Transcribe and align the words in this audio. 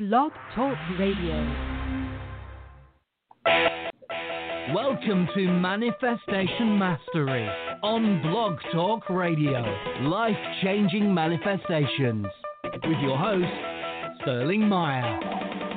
Blog 0.00 0.32
Talk 0.54 0.78
Radio. 0.98 1.46
Welcome 4.74 5.28
to 5.34 5.46
Manifestation 5.46 6.78
Mastery 6.78 7.46
on 7.82 8.22
Blog 8.22 8.56
Talk 8.72 9.10
Radio. 9.10 9.60
Life 10.08 10.38
changing 10.62 11.12
manifestations. 11.12 12.24
With 12.64 12.98
your 13.02 13.18
host, 13.18 14.22
Sterling 14.22 14.66
Mire. 14.66 15.69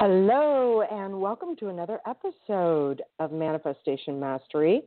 Hello, 0.00 0.82
and 0.82 1.20
welcome 1.20 1.56
to 1.56 1.70
another 1.70 1.98
episode 2.06 3.02
of 3.18 3.32
Manifestation 3.32 4.20
Mastery. 4.20 4.82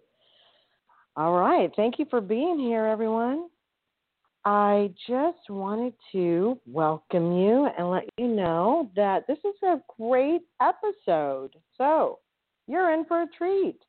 All 1.17 1.33
right, 1.33 1.69
thank 1.75 1.99
you 1.99 2.05
for 2.09 2.21
being 2.21 2.57
here, 2.57 2.85
everyone. 2.85 3.49
I 4.45 4.89
just 5.09 5.49
wanted 5.49 5.95
to 6.13 6.57
welcome 6.65 7.37
you 7.37 7.67
and 7.77 7.91
let 7.91 8.05
you 8.17 8.29
know 8.29 8.89
that 8.95 9.27
this 9.27 9.37
is 9.39 9.55
a 9.63 9.81
great 9.99 10.43
episode. 10.61 11.57
So, 11.77 12.19
you're 12.69 12.93
in 12.93 13.03
for 13.03 13.23
a 13.23 13.27
treat. 13.37 13.79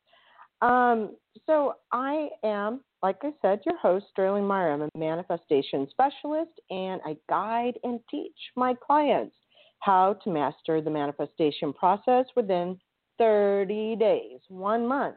Um, 0.61 1.15
so, 1.47 1.75
I 1.93 2.31
am, 2.43 2.81
like 3.01 3.19
I 3.23 3.31
said, 3.41 3.61
your 3.65 3.79
host, 3.79 4.07
Sterling 4.11 4.45
Mire. 4.45 4.73
I'm 4.73 4.83
a 4.83 4.89
manifestation 4.99 5.87
specialist, 5.89 6.61
and 6.71 7.01
I 7.07 7.17
guide 7.29 7.79
and 7.85 8.01
teach 8.11 8.35
my 8.57 8.75
clients 8.85 9.37
how 9.83 10.15
to 10.23 10.31
master 10.31 10.81
the 10.81 10.91
manifestation 10.91 11.73
process 11.73 12.27
within 12.37 12.79
30 13.19 13.97
days, 13.97 14.39
one 14.49 14.87
month, 14.87 15.17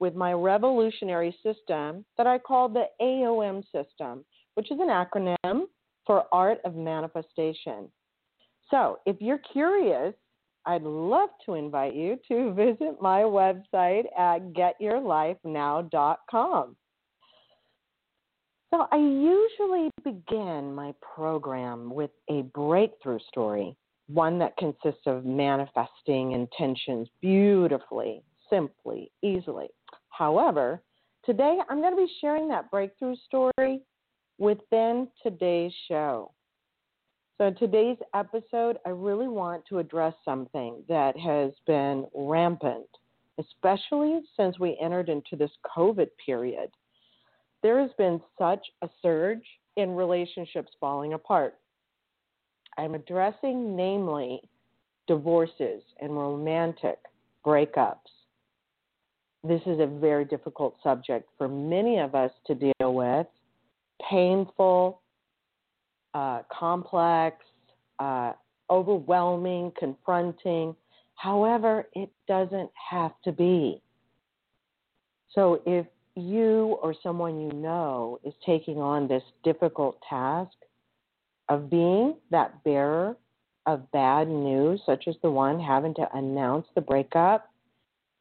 with 0.00 0.14
my 0.14 0.32
revolutionary 0.32 1.36
system 1.42 2.02
that 2.16 2.26
I 2.26 2.38
call 2.38 2.70
the 2.70 2.86
AOM 3.02 3.62
system, 3.70 4.24
which 4.54 4.70
is 4.70 4.78
an 4.80 4.88
acronym 4.88 5.64
for 6.06 6.24
Art 6.32 6.60
of 6.64 6.74
Manifestation. 6.74 7.92
So, 8.70 9.00
if 9.04 9.20
you're 9.20 9.42
curious, 9.52 10.14
I'd 10.64 10.84
love 10.84 11.28
to 11.44 11.52
invite 11.54 11.94
you 11.94 12.18
to 12.28 12.54
visit 12.54 13.02
my 13.02 13.20
website 13.20 14.04
at 14.18 14.54
getyourlifenow.com. 14.54 16.76
So, 18.72 18.86
I 18.90 18.96
usually 18.96 19.90
begin 20.02 20.74
my 20.74 20.94
program 21.14 21.94
with 21.94 22.12
a 22.30 22.40
breakthrough 22.54 23.18
story 23.28 23.76
one 24.12 24.38
that 24.38 24.56
consists 24.56 25.06
of 25.06 25.24
manifesting 25.24 26.32
intentions 26.32 27.08
beautifully, 27.20 28.22
simply, 28.50 29.10
easily. 29.22 29.68
However, 30.10 30.82
today 31.24 31.58
I'm 31.68 31.80
going 31.80 31.96
to 31.96 32.04
be 32.04 32.12
sharing 32.20 32.48
that 32.48 32.70
breakthrough 32.70 33.16
story 33.26 33.80
within 34.38 35.08
today's 35.22 35.72
show. 35.88 36.32
So, 37.38 37.50
today's 37.50 37.96
episode, 38.14 38.78
I 38.86 38.90
really 38.90 39.28
want 39.28 39.64
to 39.66 39.78
address 39.78 40.14
something 40.24 40.84
that 40.88 41.18
has 41.18 41.52
been 41.66 42.06
rampant, 42.14 42.86
especially 43.38 44.20
since 44.36 44.58
we 44.58 44.78
entered 44.80 45.08
into 45.08 45.36
this 45.36 45.50
COVID 45.76 46.08
period. 46.24 46.70
There 47.62 47.80
has 47.80 47.90
been 47.96 48.20
such 48.38 48.64
a 48.82 48.88
surge 49.00 49.42
in 49.76 49.90
relationships 49.90 50.72
falling 50.78 51.14
apart. 51.14 51.56
I'm 52.78 52.94
addressing, 52.94 53.76
namely, 53.76 54.40
divorces 55.06 55.82
and 56.00 56.16
romantic 56.16 56.98
breakups. 57.44 57.96
This 59.44 59.60
is 59.66 59.80
a 59.80 59.86
very 59.86 60.24
difficult 60.24 60.76
subject 60.82 61.28
for 61.36 61.48
many 61.48 61.98
of 61.98 62.14
us 62.14 62.30
to 62.46 62.54
deal 62.54 62.94
with. 62.94 63.26
Painful, 64.08 65.00
uh, 66.14 66.42
complex, 66.52 67.44
uh, 67.98 68.32
overwhelming, 68.70 69.72
confronting. 69.78 70.74
However, 71.16 71.88
it 71.94 72.10
doesn't 72.28 72.70
have 72.90 73.12
to 73.24 73.32
be. 73.32 73.82
So 75.34 75.60
if 75.66 75.86
you 76.14 76.78
or 76.82 76.94
someone 77.02 77.40
you 77.40 77.52
know 77.52 78.20
is 78.24 78.34
taking 78.44 78.78
on 78.78 79.08
this 79.08 79.22
difficult 79.44 79.98
task, 80.08 80.52
of 81.52 81.68
being 81.68 82.14
that 82.30 82.64
bearer 82.64 83.14
of 83.66 83.90
bad 83.92 84.26
news, 84.26 84.80
such 84.86 85.04
as 85.06 85.16
the 85.22 85.30
one 85.30 85.60
having 85.60 85.92
to 85.94 86.08
announce 86.14 86.66
the 86.74 86.80
breakup, 86.80 87.50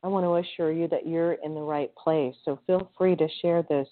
I 0.04 0.10
want 0.10 0.26
to 0.26 0.36
assure 0.36 0.72
you 0.72 0.90
that 0.90 1.08
you're 1.08 1.34
in 1.34 1.56
the 1.56 1.62
right 1.62 1.94
place. 1.96 2.36
So 2.44 2.60
feel 2.68 2.92
free 2.98 3.16
to 3.16 3.28
share 3.42 3.64
this 3.64 3.88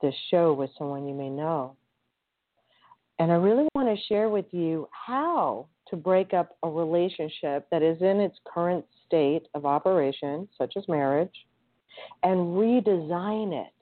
this 0.00 0.14
show 0.30 0.54
with 0.54 0.70
someone 0.78 1.06
you 1.06 1.14
may 1.14 1.28
know. 1.28 1.76
And 3.18 3.30
I 3.30 3.36
really 3.36 3.66
want 3.74 3.88
to 3.88 4.04
share 4.06 4.28
with 4.28 4.46
you 4.52 4.88
how 4.90 5.66
to 5.88 5.96
break 5.96 6.32
up 6.34 6.56
a 6.62 6.68
relationship 6.68 7.66
that 7.70 7.82
is 7.82 8.00
in 8.00 8.20
its 8.20 8.38
current 8.46 8.84
state 9.06 9.48
of 9.54 9.64
operation, 9.64 10.48
such 10.56 10.74
as 10.76 10.84
marriage, 10.86 11.46
and 12.22 12.38
redesign 12.56 13.52
it 13.52 13.72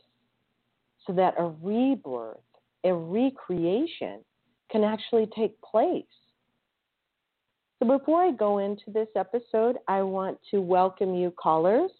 so 1.07 1.13
that 1.15 1.35
a 1.39 1.53
rebirth, 1.63 2.39
a 2.85 2.93
recreation 2.93 4.21
can 4.71 4.85
actually 4.85 5.29
take 5.37 5.61
place. 5.63 6.05
So 7.81 7.99
before 7.99 8.23
I 8.23 8.33
go 8.33 8.59
into 8.59 8.91
this 8.93 9.09
episode, 9.17 9.77
I 9.89 10.03
want 10.03 10.39
to 10.51 10.61
welcome 10.61 11.15
you 11.15 11.33
callers. 11.33 11.91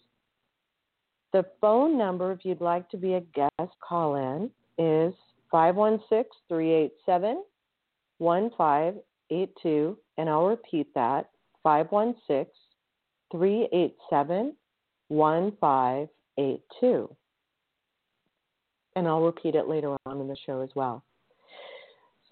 The 1.33 1.45
phone 1.59 1.97
number, 1.97 2.31
if 2.31 2.39
you'd 2.43 2.61
like 2.61 2.89
to 2.89 2.97
be 2.97 3.15
a 3.15 3.21
guest 3.21 3.73
call 3.87 4.15
in, 4.15 4.49
is 4.77 5.13
516 5.51 6.25
387 6.47 7.43
1582. 8.19 9.97
And 10.17 10.29
I'll 10.29 10.47
repeat 10.47 10.87
that 10.95 11.29
516 11.63 12.45
387 13.31 14.55
1582. 15.09 17.15
And 18.95 19.07
I'll 19.07 19.21
repeat 19.21 19.55
it 19.55 19.67
later 19.67 19.97
on 20.05 20.21
in 20.21 20.27
the 20.27 20.37
show 20.45 20.61
as 20.61 20.69
well. 20.73 21.03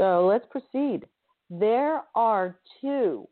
So 0.04 0.26
let's 0.26 0.46
proceed. 0.50 1.06
There 1.50 2.02
are 2.14 2.58
two 2.82 3.26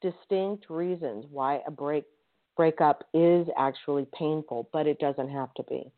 distinct 0.00 0.70
reasons 0.70 1.24
why 1.28 1.60
a 1.66 1.72
break 1.72 2.04
breakup 2.56 3.02
is 3.12 3.48
actually 3.58 4.06
painful, 4.16 4.68
but 4.72 4.86
it 4.86 5.00
doesn't 5.00 5.28
have 5.28 5.52
to 5.54 5.64
be. 5.64 5.90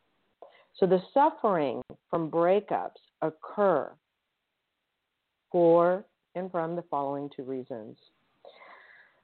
So 0.78 0.86
the 0.86 1.02
suffering 1.12 1.82
from 2.08 2.30
breakups 2.30 3.02
occur 3.20 3.92
for 5.50 6.06
and 6.34 6.50
from 6.50 6.74
the 6.74 6.84
following 6.91 7.28
two 7.36 7.42
reasons. 7.42 7.98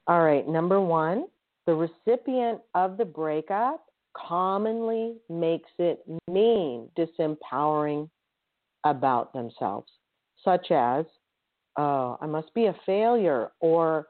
All 0.05 0.21
right, 0.21 0.47
number 0.47 0.79
one, 0.79 1.25
the 1.65 1.73
recipient 1.73 2.61
of 2.75 2.97
the 2.97 3.05
breakup 3.05 3.83
commonly 4.15 5.15
makes 5.27 5.71
it 5.79 6.05
mean 6.27 6.87
disempowering 6.95 8.07
about 8.83 9.33
themselves 9.33 9.89
such 10.43 10.71
as, 10.71 11.05
oh, 11.77 12.17
I 12.21 12.25
must 12.25 12.53
be 12.53 12.65
a 12.65 12.75
failure, 12.85 13.51
or 13.59 14.07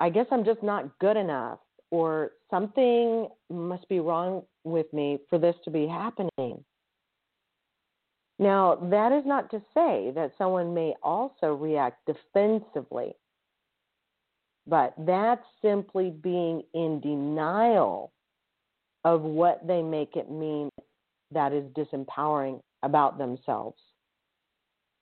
I 0.00 0.10
guess 0.10 0.26
I'm 0.30 0.44
just 0.44 0.62
not 0.62 0.98
good 0.98 1.16
enough, 1.16 1.58
or 1.90 2.32
something 2.50 3.28
must 3.50 3.88
be 3.88 4.00
wrong 4.00 4.42
with 4.64 4.92
me 4.92 5.18
for 5.30 5.38
this 5.38 5.54
to 5.64 5.70
be 5.70 5.86
happening. 5.86 6.64
Now, 8.38 8.76
that 8.90 9.12
is 9.12 9.24
not 9.24 9.50
to 9.50 9.62
say 9.72 10.12
that 10.14 10.32
someone 10.36 10.74
may 10.74 10.94
also 11.02 11.54
react 11.54 12.06
defensively, 12.06 13.14
but 14.66 14.94
that's 14.98 15.44
simply 15.62 16.10
being 16.10 16.62
in 16.74 17.00
denial 17.00 18.12
of 19.04 19.22
what 19.22 19.66
they 19.66 19.80
make 19.80 20.16
it 20.16 20.30
mean 20.30 20.68
that 21.30 21.52
is 21.52 21.64
disempowering 21.72 22.60
about 22.82 23.16
themselves 23.16 23.78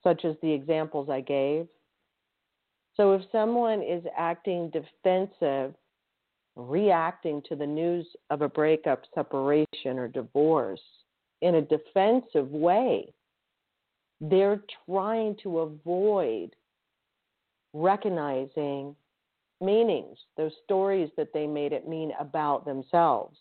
such 0.04 0.24
as 0.24 0.36
the 0.42 0.52
examples 0.52 1.08
I 1.10 1.20
gave. 1.20 1.66
So 2.96 3.14
if 3.14 3.22
someone 3.32 3.82
is 3.82 4.04
acting 4.16 4.70
defensive, 4.70 5.74
reacting 6.54 7.42
to 7.48 7.56
the 7.56 7.66
news 7.66 8.06
of 8.30 8.42
a 8.42 8.48
breakup, 8.48 9.02
separation, 9.14 9.98
or 9.98 10.06
divorce 10.06 10.80
in 11.42 11.56
a 11.56 11.62
defensive 11.62 12.50
way, 12.50 13.12
they're 14.20 14.62
trying 14.86 15.36
to 15.42 15.60
avoid 15.60 16.54
recognizing 17.72 18.94
meanings, 19.60 20.16
those 20.36 20.52
stories 20.64 21.10
that 21.16 21.32
they 21.34 21.46
made 21.46 21.72
it 21.72 21.88
mean 21.88 22.12
about 22.20 22.64
themselves. 22.64 23.36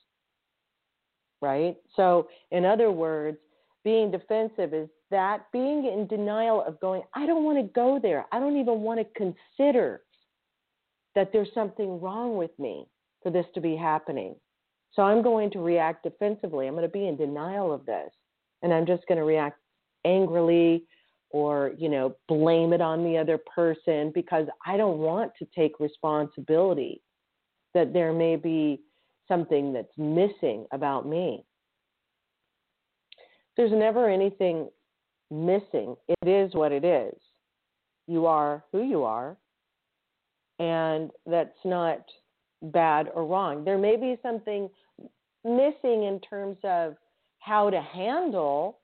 Right? 1.42 1.76
So, 1.96 2.30
in 2.52 2.66
other 2.66 2.92
words, 2.92 3.38
being 3.84 4.10
defensive 4.10 4.74
is 4.74 4.90
that 5.14 5.46
being 5.54 5.86
in 5.86 6.08
denial 6.08 6.64
of 6.68 6.80
going, 6.80 7.04
I 7.14 7.26
don't 7.26 7.44
want 7.44 7.58
to 7.60 7.74
go 7.74 8.00
there. 8.02 8.26
I 8.32 8.40
don't 8.40 8.58
even 8.58 8.82
want 8.82 9.00
to 9.00 9.06
consider 9.16 10.02
that 11.16 11.32
there's 11.32 11.54
something 11.54 12.02
wrong 12.02 12.36
with 12.36 12.52
me 12.58 12.88
for 13.22 13.30
this 13.30 13.46
to 13.54 13.62
be 13.62 13.76
happening. 13.76 14.36
So 14.94 15.04
I'm 15.04 15.22
going 15.22 15.52
to 15.52 15.60
react 15.60 16.04
defensively. 16.04 16.68
I'm 16.68 16.74
going 16.74 16.84
to 16.84 16.90
be 16.90 17.08
in 17.08 17.16
denial 17.16 17.72
of 17.72 17.86
this. 17.86 18.10
And 18.64 18.74
I'm 18.74 18.86
just 18.86 19.04
going 19.08 19.20
to 19.20 19.24
react 19.24 19.60
angrily 20.06 20.86
or, 21.30 21.74
you 21.78 21.90
know, 21.90 22.16
blame 22.28 22.74
it 22.74 22.82
on 22.82 23.04
the 23.04 23.18
other 23.18 23.38
person 23.38 24.12
because 24.14 24.48
I 24.66 24.78
don't 24.78 24.98
want 24.98 25.32
to 25.40 25.48
take 25.56 25.80
responsibility 25.80 27.02
that 27.74 27.94
there 27.94 28.14
may 28.14 28.36
be 28.36 28.82
something 29.28 29.74
that's 29.74 29.98
missing 29.98 30.66
about 30.72 31.08
me. 31.08 31.44
There's 33.58 33.72
never 33.72 34.10
anything 34.10 34.70
missing. 35.34 35.96
It 36.08 36.28
is 36.28 36.54
what 36.54 36.72
it 36.72 36.86
is. 36.86 37.16
You 38.08 38.26
are 38.28 38.64
who 38.72 38.84
you 38.84 39.04
are, 39.04 39.36
and 40.60 41.10
that's 41.26 41.58
not 41.66 42.04
bad 42.62 43.10
or 43.14 43.26
wrong. 43.26 43.66
There 43.66 43.78
may 43.78 43.96
be 43.96 44.18
something 44.22 44.70
missing 45.44 46.04
in 46.04 46.20
terms 46.28 46.58
of 46.64 46.96
how 47.40 47.70
to 47.70 47.82
handle 47.82 48.80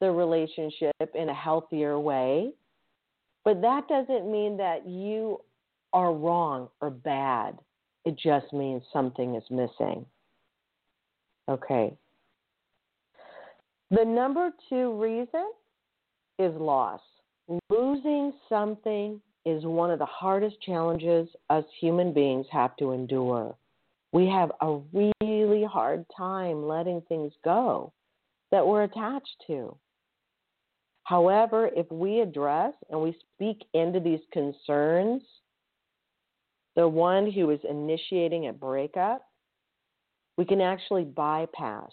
the 0.00 0.10
relationship 0.10 0.94
in 1.14 1.28
a 1.28 1.34
healthier 1.34 1.98
way, 1.98 2.52
but 3.44 3.60
that 3.60 3.86
doesn't 3.88 4.30
mean 4.30 4.56
that 4.56 4.86
you 4.88 5.40
are 5.92 6.12
wrong 6.12 6.68
or 6.80 6.90
bad. 6.90 7.58
It 8.04 8.18
just 8.18 8.52
means 8.52 8.82
something 8.92 9.34
is 9.34 9.44
missing. 9.50 10.04
Okay. 11.48 11.96
The 13.90 14.04
number 14.04 14.50
two 14.68 15.00
reason 15.00 15.50
is 16.38 16.54
loss. 16.56 17.00
Losing 17.70 18.32
something 18.48 19.20
is 19.44 19.64
one 19.64 19.90
of 19.90 19.98
the 19.98 20.06
hardest 20.06 20.60
challenges 20.62 21.28
us 21.50 21.64
human 21.80 22.12
beings 22.12 22.46
have 22.50 22.76
to 22.78 22.92
endure. 22.92 23.54
We 24.12 24.26
have 24.28 24.52
a 24.60 24.80
really 24.92 25.64
hard 25.64 26.06
time 26.16 26.66
letting 26.66 27.02
things 27.02 27.32
go 27.44 27.92
that 28.50 28.66
we're 28.66 28.84
attached 28.84 29.44
to. 29.48 29.76
However, 31.02 31.68
if 31.76 31.90
we 31.92 32.20
address 32.20 32.72
and 32.90 33.00
we 33.00 33.14
speak 33.34 33.64
into 33.74 34.00
these 34.00 34.20
concerns, 34.32 35.22
the 36.76 36.88
one 36.88 37.30
who 37.30 37.50
is 37.50 37.60
initiating 37.68 38.48
a 38.48 38.52
breakup, 38.52 39.22
we 40.38 40.44
can 40.44 40.60
actually 40.60 41.04
bypass 41.04 41.90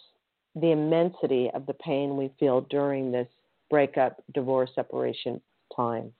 the 0.56 0.72
immensity 0.72 1.50
of 1.54 1.66
the 1.66 1.74
pain 1.74 2.18
we 2.18 2.32
feel 2.40 2.62
during 2.70 3.12
this 3.12 3.28
breakup, 3.70 4.22
divorce, 4.34 4.70
separation 4.76 5.42
time. 5.76 6.12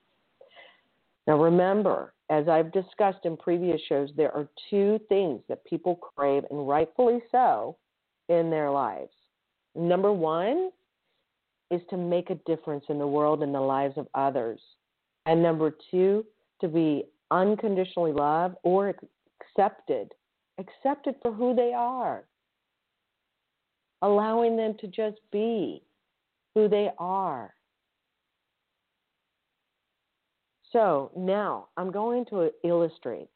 Now, 1.26 1.38
remember, 1.38 2.14
as 2.30 2.48
I've 2.48 2.72
discussed 2.72 3.24
in 3.24 3.36
previous 3.36 3.80
shows, 3.88 4.10
there 4.16 4.34
are 4.34 4.48
two 4.70 4.98
things 5.08 5.42
that 5.48 5.64
people 5.64 5.96
crave, 5.96 6.44
and 6.50 6.66
rightfully 6.66 7.20
so, 7.30 7.76
in 8.28 8.50
their 8.50 8.70
lives. 8.70 9.12
Number 9.74 10.12
one 10.12 10.70
is 11.70 11.80
to 11.90 11.96
make 11.96 12.30
a 12.30 12.34
difference 12.46 12.84
in 12.88 12.98
the 12.98 13.06
world 13.06 13.42
and 13.42 13.54
the 13.54 13.60
lives 13.60 13.96
of 13.96 14.08
others. 14.14 14.60
And 15.26 15.42
number 15.42 15.74
two, 15.90 16.24
to 16.60 16.68
be 16.68 17.04
unconditionally 17.30 18.12
loved 18.12 18.56
or 18.62 18.94
accepted, 19.40 20.12
accepted 20.58 21.14
for 21.22 21.32
who 21.32 21.54
they 21.54 21.72
are, 21.72 22.24
allowing 24.02 24.56
them 24.56 24.74
to 24.80 24.86
just 24.86 25.18
be 25.30 25.82
who 26.54 26.68
they 26.68 26.90
are. 26.98 27.54
So 30.72 31.10
now 31.16 31.68
I'm 31.76 31.90
going 31.90 32.24
to 32.26 32.50
illustrate. 32.64 33.28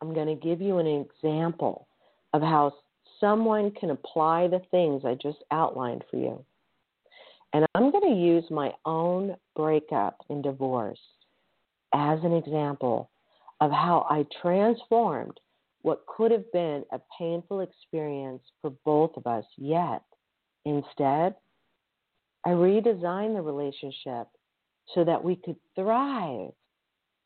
I'm 0.00 0.14
going 0.14 0.28
to 0.28 0.34
give 0.34 0.60
you 0.60 0.78
an 0.78 0.86
example 0.86 1.86
of 2.32 2.42
how 2.42 2.72
someone 3.18 3.70
can 3.72 3.90
apply 3.90 4.48
the 4.48 4.62
things 4.70 5.02
I 5.04 5.14
just 5.14 5.38
outlined 5.50 6.04
for 6.10 6.16
you. 6.16 6.44
And 7.52 7.66
I'm 7.74 7.90
going 7.90 8.14
to 8.14 8.20
use 8.20 8.44
my 8.50 8.72
own 8.86 9.36
breakup 9.56 10.16
and 10.30 10.42
divorce 10.42 11.00
as 11.92 12.20
an 12.22 12.32
example 12.32 13.10
of 13.60 13.72
how 13.72 14.06
I 14.08 14.24
transformed 14.40 15.38
what 15.82 16.04
could 16.06 16.30
have 16.30 16.50
been 16.52 16.84
a 16.92 17.00
painful 17.18 17.60
experience 17.60 18.42
for 18.60 18.70
both 18.84 19.16
of 19.16 19.26
us, 19.26 19.44
yet 19.56 20.02
instead, 20.64 21.34
I 22.44 22.50
redesigned 22.50 23.34
the 23.34 23.42
relationship 23.42 24.28
so 24.94 25.04
that 25.04 25.22
we 25.22 25.36
could 25.36 25.56
thrive 25.74 26.50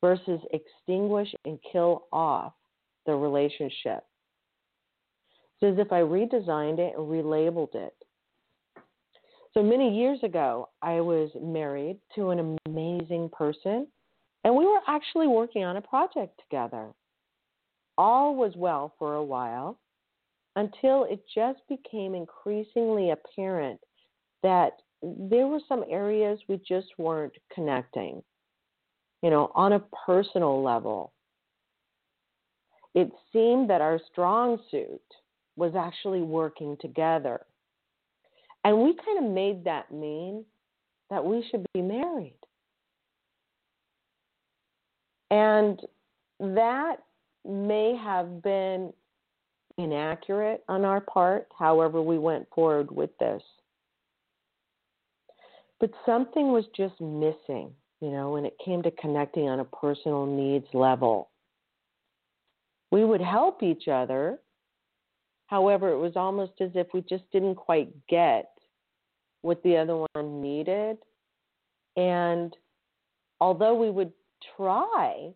versus 0.01 0.39
extinguish 0.51 1.33
and 1.45 1.59
kill 1.71 2.05
off 2.11 2.53
the 3.05 3.15
relationship. 3.15 4.03
It's 5.61 5.79
as 5.79 5.85
if 5.85 5.91
I 5.91 6.01
redesigned 6.01 6.79
it 6.79 6.93
and 6.97 7.07
relabeled 7.07 7.75
it. 7.75 7.93
So 9.53 9.63
many 9.63 9.97
years 9.97 10.19
ago, 10.21 10.69
I 10.81 10.99
was 10.99 11.29
married 11.41 11.97
to 12.15 12.31
an 12.31 12.57
amazing 12.65 13.29
person, 13.29 13.87
and 14.43 14.55
we 14.55 14.65
were 14.65 14.81
actually 14.87 15.27
working 15.27 15.63
on 15.63 15.77
a 15.77 15.81
project 15.81 16.41
together. 16.41 16.87
All 17.97 18.35
was 18.35 18.53
well 18.55 18.93
for 18.99 19.15
a 19.15 19.23
while 19.23 19.77
until 20.55 21.05
it 21.05 21.21
just 21.33 21.59
became 21.67 22.15
increasingly 22.15 23.11
apparent 23.11 23.79
that 24.43 24.73
there 25.01 25.47
were 25.47 25.59
some 25.67 25.83
areas 25.89 26.39
we 26.47 26.59
just 26.67 26.87
weren't 26.97 27.33
connecting, 27.53 28.23
you 29.21 29.29
know, 29.29 29.51
on 29.55 29.73
a 29.73 29.83
personal 30.05 30.63
level. 30.63 31.11
It 32.93 33.11
seemed 33.33 33.69
that 33.69 33.81
our 33.81 33.99
strong 34.11 34.59
suit 34.71 35.01
was 35.57 35.73
actually 35.75 36.21
working 36.21 36.77
together. 36.79 37.41
And 38.63 38.81
we 38.81 38.95
kind 39.05 39.25
of 39.25 39.31
made 39.31 39.63
that 39.65 39.91
mean 39.91 40.45
that 41.09 41.23
we 41.23 41.45
should 41.49 41.65
be 41.73 41.81
married. 41.81 42.39
And 45.29 45.81
that 46.39 46.97
may 47.47 47.95
have 47.95 48.41
been 48.41 48.93
inaccurate 49.77 50.63
on 50.67 50.85
our 50.85 51.01
part, 51.01 51.47
however, 51.57 52.01
we 52.01 52.17
went 52.17 52.47
forward 52.53 52.91
with 52.91 53.15
this. 53.19 53.41
But 55.79 55.91
something 56.05 56.51
was 56.51 56.65
just 56.75 56.99
missing, 57.01 57.71
you 57.99 58.09
know, 58.09 58.31
when 58.31 58.45
it 58.45 58.57
came 58.63 58.81
to 58.83 58.91
connecting 58.91 59.49
on 59.49 59.59
a 59.59 59.65
personal 59.65 60.25
needs 60.25 60.67
level. 60.73 61.29
We 62.91 63.03
would 63.03 63.21
help 63.21 63.61
each 63.61 63.87
other. 63.87 64.39
However, 65.47 65.91
it 65.91 65.97
was 65.97 66.13
almost 66.15 66.53
as 66.61 66.71
if 66.75 66.87
we 66.93 67.01
just 67.01 67.29
didn't 67.31 67.55
quite 67.55 67.89
get 68.07 68.51
what 69.41 69.61
the 69.63 69.77
other 69.77 70.05
one 70.13 70.41
needed. 70.41 70.97
And 71.97 72.55
although 73.39 73.75
we 73.75 73.91
would 73.91 74.11
try 74.55 75.31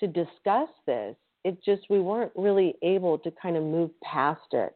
to 0.00 0.06
discuss 0.06 0.68
this, 0.86 1.16
it 1.46 1.62
just, 1.64 1.82
we 1.88 2.00
weren't 2.00 2.32
really 2.34 2.74
able 2.82 3.18
to 3.18 3.30
kind 3.40 3.56
of 3.56 3.62
move 3.62 3.90
past 4.02 4.48
it. 4.50 4.74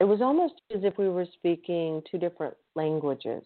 It 0.00 0.04
was 0.04 0.22
almost 0.22 0.54
as 0.74 0.84
if 0.84 0.96
we 0.96 1.10
were 1.10 1.26
speaking 1.34 2.02
two 2.10 2.16
different 2.16 2.54
languages. 2.74 3.44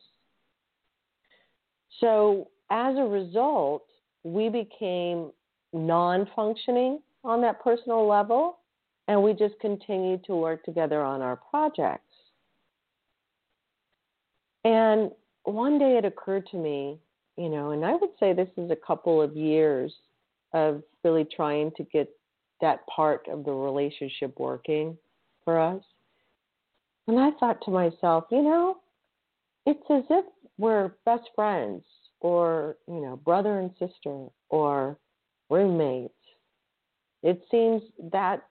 So, 1.98 2.46
as 2.70 2.96
a 2.96 3.02
result, 3.02 3.82
we 4.22 4.48
became 4.48 5.32
non 5.72 6.28
functioning 6.36 7.00
on 7.24 7.40
that 7.42 7.60
personal 7.64 8.06
level, 8.06 8.60
and 9.08 9.20
we 9.20 9.32
just 9.32 9.58
continued 9.60 10.22
to 10.26 10.36
work 10.36 10.62
together 10.62 11.02
on 11.02 11.20
our 11.20 11.34
projects. 11.34 12.04
And 14.64 15.10
one 15.42 15.80
day 15.80 15.98
it 15.98 16.04
occurred 16.04 16.46
to 16.52 16.56
me, 16.56 17.00
you 17.36 17.48
know, 17.48 17.72
and 17.72 17.84
I 17.84 17.96
would 17.96 18.10
say 18.20 18.34
this 18.34 18.50
is 18.56 18.70
a 18.70 18.76
couple 18.76 19.20
of 19.20 19.36
years 19.36 19.92
of 20.52 20.84
really 21.04 21.24
trying 21.24 21.70
to 21.76 21.84
get 21.84 22.08
that 22.60 22.86
part 22.86 23.26
of 23.28 23.44
the 23.44 23.52
relationship 23.52 24.38
working 24.38 24.96
for 25.44 25.58
us. 25.58 25.82
And 27.08 27.18
I 27.18 27.30
thought 27.40 27.60
to 27.64 27.70
myself, 27.70 28.24
you 28.30 28.42
know, 28.42 28.78
it's 29.66 29.82
as 29.90 30.04
if 30.10 30.24
we're 30.58 30.92
best 31.04 31.28
friends 31.34 31.82
or, 32.20 32.76
you 32.86 33.00
know, 33.00 33.16
brother 33.16 33.58
and 33.58 33.70
sister 33.78 34.26
or 34.48 34.98
roommates. 35.48 36.14
It 37.22 37.42
seems 37.50 37.82
that 38.12 38.42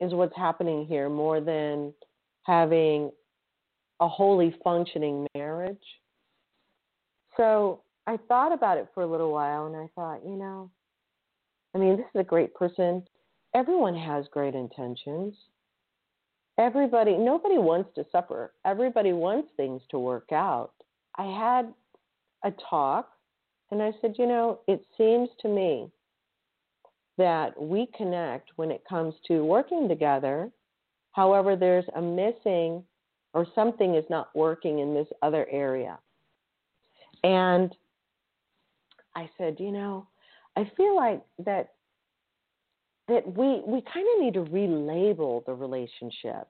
is 0.00 0.12
what's 0.12 0.36
happening 0.36 0.86
here 0.86 1.08
more 1.08 1.40
than 1.40 1.92
having 2.42 3.10
a 4.00 4.08
wholly 4.08 4.56
functioning 4.64 5.26
marriage. 5.34 5.76
So 7.36 7.82
I 8.06 8.18
thought 8.28 8.52
about 8.52 8.78
it 8.78 8.88
for 8.94 9.02
a 9.02 9.06
little 9.06 9.32
while 9.32 9.66
and 9.66 9.76
I 9.76 9.88
thought, 9.94 10.24
you 10.24 10.36
know, 10.36 10.70
I 11.74 11.78
mean, 11.78 11.96
this 11.96 12.06
is 12.14 12.20
a 12.20 12.24
great 12.24 12.54
person. 12.54 13.02
Everyone 13.54 13.96
has 13.96 14.26
great 14.32 14.54
intentions. 14.54 15.34
Everybody, 16.58 17.16
nobody 17.16 17.58
wants 17.58 17.90
to 17.94 18.04
suffer. 18.12 18.52
Everybody 18.64 19.12
wants 19.12 19.48
things 19.56 19.82
to 19.90 19.98
work 19.98 20.30
out. 20.32 20.72
I 21.16 21.24
had 21.24 21.72
a 22.44 22.52
talk 22.68 23.10
and 23.70 23.82
I 23.82 23.92
said, 24.00 24.14
you 24.18 24.26
know, 24.26 24.60
it 24.66 24.84
seems 24.98 25.28
to 25.40 25.48
me 25.48 25.90
that 27.18 27.60
we 27.60 27.88
connect 27.96 28.50
when 28.56 28.70
it 28.70 28.82
comes 28.88 29.14
to 29.28 29.44
working 29.44 29.88
together. 29.88 30.50
However, 31.12 31.56
there's 31.56 31.84
a 31.96 32.02
missing 32.02 32.82
or 33.32 33.46
something 33.54 33.94
is 33.94 34.04
not 34.10 34.34
working 34.34 34.80
in 34.80 34.94
this 34.94 35.06
other 35.22 35.46
area. 35.50 35.98
And 37.22 37.74
I 39.14 39.28
said, 39.38 39.56
you 39.58 39.70
know, 39.70 40.06
I 40.56 40.70
feel 40.76 40.96
like 40.96 41.22
that 41.44 41.74
that 43.08 43.26
we 43.26 43.62
we 43.66 43.82
kind 43.92 44.06
of 44.14 44.22
need 44.22 44.34
to 44.34 44.44
relabel 44.44 45.44
the 45.44 45.54
relationship 45.54 46.48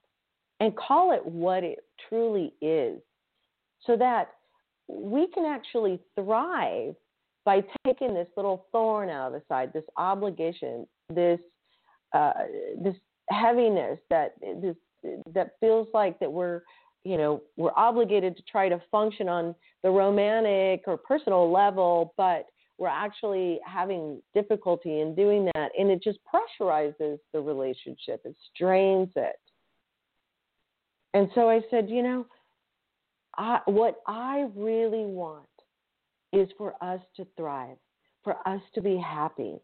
and 0.61 0.76
call 0.76 1.12
it 1.12 1.25
what 1.25 1.64
it 1.64 1.80
truly 2.09 2.52
is 2.61 3.00
so 3.87 3.97
that 3.97 4.30
we 4.88 5.26
can 5.28 5.45
actually 5.45 6.00
thrive 6.14 6.95
by 7.45 7.62
taking 7.87 8.12
this 8.12 8.28
little 8.37 8.66
thorn 8.71 9.09
out 9.09 9.28
of 9.28 9.33
the 9.33 9.42
side, 9.49 9.73
this 9.73 9.85
obligation, 9.97 10.87
this 11.09 11.40
uh, 12.12 12.33
this 12.83 12.95
heaviness 13.30 13.99
that 14.11 14.35
this 14.61 14.76
that 15.35 15.52
feels 15.61 15.88
like 15.95 16.19
that 16.21 16.30
we're 16.30 16.62
you 17.04 17.16
know 17.16 17.40
we're 17.57 17.73
obligated 17.76 18.37
to 18.37 18.42
try 18.42 18.69
to 18.69 18.80
function 18.90 19.28
on 19.28 19.54
the 19.83 19.90
romantic 19.90 20.83
or 20.87 20.99
personal 20.99 21.50
level, 21.50 22.12
but 22.16 22.47
we're 22.81 22.89
actually 22.89 23.61
having 23.67 24.23
difficulty 24.33 25.01
in 25.01 25.15
doing 25.15 25.45
that, 25.55 25.71
and 25.79 25.91
it 25.91 26.03
just 26.03 26.19
pressurizes 26.25 27.19
the 27.35 27.41
relationship. 27.41 28.23
It 28.25 28.35
strains 28.55 29.11
it. 29.17 29.37
And 31.13 31.29
so 31.35 31.51
I 31.51 31.61
said, 31.71 31.91
you 31.91 32.03
know, 32.03 32.27
I, 33.37 33.61
what 33.67 33.97
I 34.07 34.49
really 34.57 35.05
want 35.05 35.45
is 36.33 36.49
for 36.57 36.73
us 36.81 37.01
to 37.17 37.27
thrive, 37.37 37.77
for 38.25 38.37
us 38.49 38.63
to 38.75 38.81
be 38.81 38.97
happy, 38.97 39.57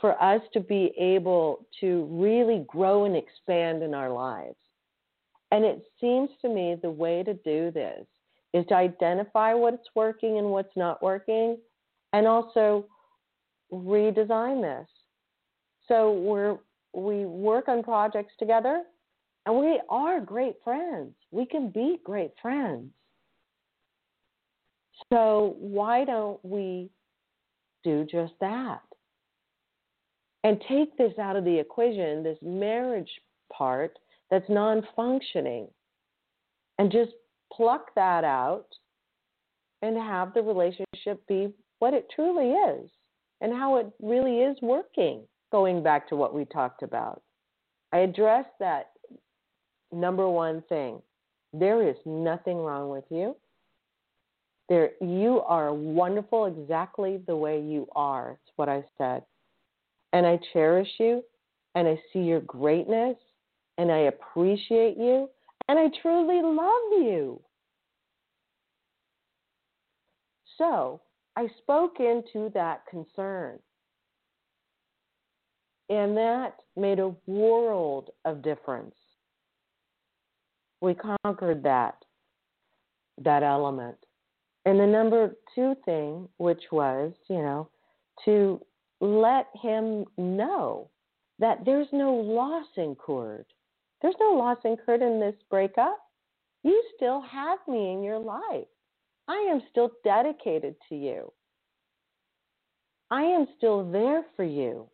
for 0.00 0.22
us 0.22 0.40
to 0.52 0.60
be 0.60 0.92
able 0.98 1.66
to 1.80 2.06
really 2.12 2.64
grow 2.68 3.06
and 3.06 3.16
expand 3.16 3.82
in 3.82 3.92
our 3.92 4.10
lives. 4.10 4.54
And 5.50 5.64
it 5.64 5.82
seems 6.00 6.30
to 6.42 6.48
me 6.48 6.76
the 6.80 6.92
way 6.92 7.24
to 7.24 7.34
do 7.34 7.72
this 7.72 8.06
is 8.54 8.64
to 8.68 8.74
identify 8.74 9.52
what's 9.52 9.88
working 9.96 10.38
and 10.38 10.50
what's 10.50 10.76
not 10.76 11.02
working, 11.02 11.56
and 12.12 12.26
also 12.26 12.86
redesign 13.72 14.62
this. 14.62 14.88
So 15.88 16.12
we're 16.12 16.58
we 16.92 17.24
work 17.24 17.68
on 17.68 17.82
projects 17.82 18.32
together, 18.38 18.82
and 19.46 19.56
we 19.56 19.80
are 19.88 20.20
great 20.20 20.56
friends. 20.64 21.14
We 21.30 21.46
can 21.46 21.70
be 21.70 21.98
great 22.04 22.32
friends. 22.42 22.90
So 25.12 25.56
why 25.58 26.04
don't 26.04 26.44
we 26.44 26.90
do 27.84 28.04
just 28.10 28.34
that? 28.40 28.82
And 30.42 30.60
take 30.68 30.96
this 30.96 31.12
out 31.18 31.36
of 31.36 31.44
the 31.44 31.58
equation, 31.58 32.22
this 32.22 32.38
marriage 32.42 33.10
part 33.52 33.98
that's 34.30 34.48
non 34.48 34.86
functioning, 34.96 35.68
and 36.78 36.90
just 36.90 37.12
pluck 37.52 37.94
that 37.94 38.24
out 38.24 38.66
and 39.82 39.96
have 39.96 40.34
the 40.34 40.42
relationship 40.42 41.26
be 41.28 41.52
what 41.80 41.94
it 41.94 42.06
truly 42.14 42.52
is 42.52 42.88
and 43.40 43.52
how 43.52 43.76
it 43.76 43.90
really 44.00 44.38
is 44.38 44.56
working, 44.62 45.22
going 45.50 45.82
back 45.82 46.08
to 46.08 46.16
what 46.16 46.34
we 46.34 46.44
talked 46.44 46.82
about. 46.82 47.22
I 47.92 47.98
addressed 47.98 48.56
that 48.60 48.90
number 49.92 50.28
one 50.28 50.62
thing 50.68 51.02
there 51.52 51.88
is 51.88 51.96
nothing 52.06 52.58
wrong 52.58 52.90
with 52.90 53.04
you. 53.10 53.34
There, 54.68 54.90
you 55.00 55.40
are 55.46 55.74
wonderful 55.74 56.46
exactly 56.46 57.20
the 57.26 57.34
way 57.34 57.60
you 57.60 57.88
are. 57.96 58.32
It's 58.32 58.52
what 58.54 58.68
I 58.68 58.84
said. 58.98 59.24
And 60.12 60.24
I 60.24 60.38
cherish 60.52 60.88
you 60.98 61.24
and 61.74 61.88
I 61.88 62.00
see 62.12 62.20
your 62.20 62.40
greatness 62.40 63.16
and 63.78 63.90
I 63.90 63.98
appreciate 63.98 64.96
you 64.96 65.28
and 65.68 65.78
I 65.78 65.88
truly 66.02 66.40
love 66.42 67.02
you. 67.04 67.40
So 70.56 71.00
I 71.40 71.48
spoke 71.56 72.00
into 72.00 72.50
that 72.52 72.82
concern. 72.84 73.58
And 75.88 76.14
that 76.14 76.56
made 76.76 76.98
a 76.98 77.14
world 77.26 78.10
of 78.26 78.42
difference. 78.42 78.94
We 80.82 80.94
conquered 80.94 81.62
that, 81.62 81.94
that 83.22 83.42
element. 83.42 83.96
And 84.66 84.78
the 84.78 84.86
number 84.86 85.34
two 85.54 85.76
thing, 85.86 86.28
which 86.36 86.62
was, 86.70 87.14
you 87.30 87.38
know, 87.38 87.70
to 88.26 88.60
let 89.00 89.46
him 89.62 90.04
know 90.18 90.90
that 91.38 91.64
there's 91.64 91.88
no 91.90 92.12
loss 92.12 92.66
incurred. 92.76 93.46
There's 94.02 94.14
no 94.20 94.32
loss 94.32 94.58
incurred 94.66 95.00
in 95.00 95.18
this 95.18 95.36
breakup. 95.48 96.00
You 96.64 96.82
still 96.96 97.22
have 97.22 97.60
me 97.66 97.92
in 97.92 98.02
your 98.02 98.18
life. 98.18 98.66
I 99.30 99.46
am 99.48 99.62
still 99.70 99.92
dedicated 100.02 100.74
to 100.88 100.96
you. 100.96 101.32
I 103.12 103.22
am 103.22 103.46
still 103.56 103.88
there 103.88 104.24
for 104.34 104.42
you. 104.42 104.88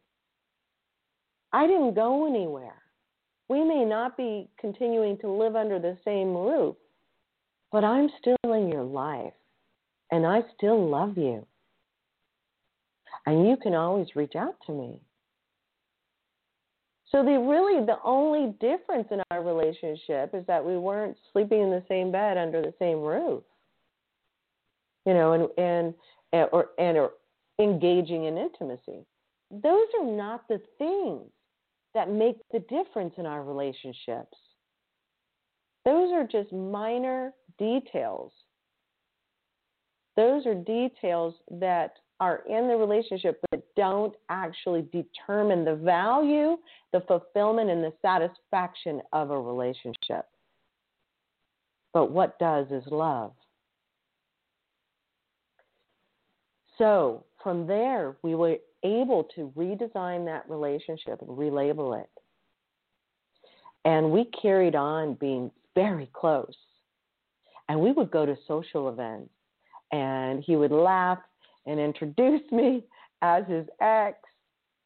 I 1.55 1.67
didn't 1.67 1.95
go 1.95 2.27
anywhere. 2.27 2.83
We 3.49 3.65
may 3.65 3.87
not 3.87 4.15
be 4.15 4.51
continuing 4.61 5.17
to 5.19 5.31
live 5.31 5.57
under 5.57 5.79
the 5.79 5.97
same 6.05 6.37
roof, 6.37 6.77
but 7.73 7.83
I'm 7.83 8.11
still 8.21 8.53
in 8.53 8.69
your 8.69 8.83
life 8.83 9.33
and 10.13 10.27
I 10.27 10.43
still 10.55 10.87
love 10.87 11.17
you. 11.17 11.47
And 13.25 13.49
you 13.49 13.57
can 13.57 13.73
always 13.73 14.09
reach 14.15 14.37
out 14.37 14.57
to 14.67 14.73
me. 14.73 15.01
So 17.11 17.25
the 17.25 17.39
really 17.39 17.87
the 17.87 17.97
only 18.05 18.53
difference 18.61 19.09
in 19.11 19.23
our 19.31 19.43
relationship 19.43 20.35
is 20.35 20.45
that 20.47 20.63
we 20.63 20.77
weren't 20.77 21.17
sleeping 21.33 21.63
in 21.63 21.71
the 21.71 21.85
same 21.89 22.13
bed 22.13 22.37
under 22.37 22.61
the 22.61 22.75
same 22.79 23.01
roof. 23.01 23.43
You 25.07 25.15
know, 25.15 25.33
and 25.33 25.49
and 25.57 25.95
eh, 26.33 26.47
or 26.53 26.71
and 26.79 26.99
or 26.99 27.13
engaging 27.59 28.25
in 28.25 28.37
intimacy. 28.37 29.07
Those 29.51 29.87
are 30.01 30.07
not 30.07 30.47
the 30.49 30.61
things 30.77 31.31
that 31.95 32.11
make 32.11 32.37
the 32.53 32.59
difference 32.61 33.15
in 33.17 33.25
our 33.25 33.43
relationships. 33.43 34.37
Those 35.85 36.13
are 36.13 36.27
just 36.27 36.53
minor 36.53 37.33
details 37.59 38.33
those 40.17 40.47
are 40.47 40.55
details 40.55 41.35
that 41.51 41.93
are 42.19 42.43
in 42.49 42.69
the 42.69 42.77
relationship 42.77 43.39
but 43.51 43.63
don't 43.77 44.15
actually 44.31 44.87
determine 44.91 45.65
the 45.65 45.77
value, 45.77 46.57
the 46.93 47.03
fulfillment, 47.07 47.69
and 47.69 47.85
the 47.85 47.93
satisfaction 48.01 49.03
of 49.13 49.31
a 49.31 49.39
relationship. 49.39 50.25
But 51.93 52.11
what 52.11 52.39
does 52.39 52.67
is 52.71 52.85
love. 52.91 53.33
So 56.79 57.25
from 57.43 57.67
there, 57.67 58.17
we 58.23 58.35
were 58.35 58.57
able 58.85 59.25
to 59.35 59.53
redesign 59.57 60.25
that 60.27 60.49
relationship 60.49 61.21
and 61.21 61.31
relabel 61.31 62.01
it. 62.01 62.11
And 63.85 64.11
we 64.11 64.29
carried 64.43 64.75
on 64.75 65.15
being 65.15 65.51
very 65.75 66.11
close. 66.13 66.57
And 67.69 67.81
we 67.81 67.93
would 67.93 68.11
go 68.11 68.27
to 68.27 68.37
social 68.47 68.89
events 68.89 69.31
and 69.93 70.43
he 70.43 70.57
would 70.57 70.73
laugh 70.73 71.19
and 71.67 71.81
introduce 71.81 72.43
me 72.53 72.85
as 73.23 73.45
his 73.47 73.67
ex, 73.81 74.19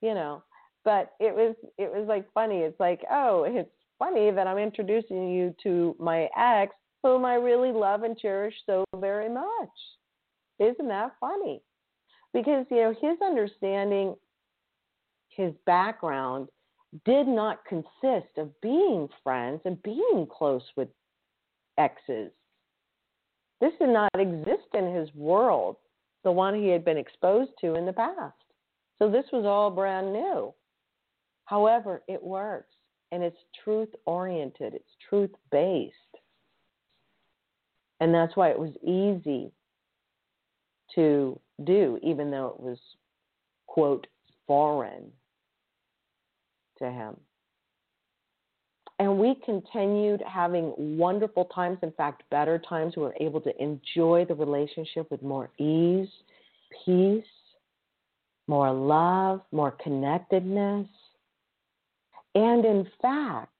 you 0.00 0.14
know. 0.14 0.42
But 0.84 1.12
it 1.20 1.34
was 1.34 1.54
it 1.76 1.92
was 1.92 2.06
like 2.08 2.26
funny. 2.32 2.58
It's 2.60 2.80
like, 2.80 3.02
oh, 3.10 3.44
it's 3.46 3.70
funny 3.98 4.30
that 4.30 4.46
I'm 4.46 4.56
introducing 4.56 5.30
you 5.30 5.54
to 5.62 5.94
my 5.98 6.28
ex, 6.36 6.74
whom 7.02 7.26
I 7.26 7.34
really 7.34 7.70
love 7.70 8.02
and 8.02 8.16
cherish 8.16 8.54
so 8.64 8.84
very 8.96 9.28
much. 9.28 9.68
Isn't 10.58 10.88
that 10.88 11.12
funny? 11.20 11.60
Because 12.32 12.66
you 12.70 12.76
know 12.76 12.94
his 13.00 13.18
understanding, 13.22 14.14
his 15.28 15.52
background 15.66 16.48
did 17.04 17.26
not 17.26 17.64
consist 17.64 18.36
of 18.36 18.60
being 18.60 19.08
friends 19.22 19.60
and 19.64 19.82
being 19.82 20.26
close 20.30 20.62
with 20.76 20.88
exes. 21.78 22.30
This 23.60 23.72
did 23.78 23.90
not 23.90 24.10
exist 24.18 24.68
in 24.74 24.94
his 24.94 25.08
world. 25.14 25.76
the 26.22 26.30
one 26.30 26.54
he 26.54 26.68
had 26.68 26.84
been 26.84 26.98
exposed 26.98 27.50
to 27.62 27.76
in 27.76 27.86
the 27.86 27.92
past. 27.94 28.36
So 28.98 29.10
this 29.10 29.24
was 29.32 29.46
all 29.46 29.70
brand 29.70 30.12
new. 30.12 30.52
However, 31.46 32.02
it 32.08 32.22
works 32.22 32.74
and 33.10 33.22
it's 33.22 33.38
truth 33.64 33.88
oriented, 34.04 34.74
it's 34.74 34.96
truth 35.08 35.30
based. 35.50 35.94
And 38.00 38.14
that's 38.14 38.36
why 38.36 38.50
it 38.50 38.58
was 38.58 38.72
easy 38.82 39.50
to 40.94 41.40
do, 41.64 41.98
even 42.02 42.30
though 42.30 42.48
it 42.48 42.60
was, 42.60 42.78
quote, 43.66 44.06
foreign 44.46 45.10
to 46.78 46.90
him. 46.90 47.16
And 48.98 49.18
we 49.18 49.34
continued 49.46 50.22
having 50.26 50.74
wonderful 50.76 51.46
times, 51.46 51.78
in 51.82 51.90
fact, 51.92 52.22
better 52.30 52.58
times. 52.58 52.96
We 52.96 53.02
were 53.02 53.16
able 53.18 53.40
to 53.40 53.62
enjoy 53.62 54.26
the 54.26 54.34
relationship 54.34 55.10
with 55.10 55.22
more 55.22 55.48
ease, 55.58 56.08
peace, 56.84 57.24
more 58.46 58.72
love, 58.72 59.40
more 59.52 59.70
connectedness. 59.82 60.86
And 62.34 62.64
in 62.64 62.86
fact, 63.00 63.54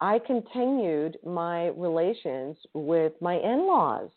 I 0.00 0.20
continued 0.20 1.18
my 1.26 1.66
relations 1.68 2.56
with 2.72 3.12
my 3.20 3.34
in 3.34 3.66
laws. 3.66 4.10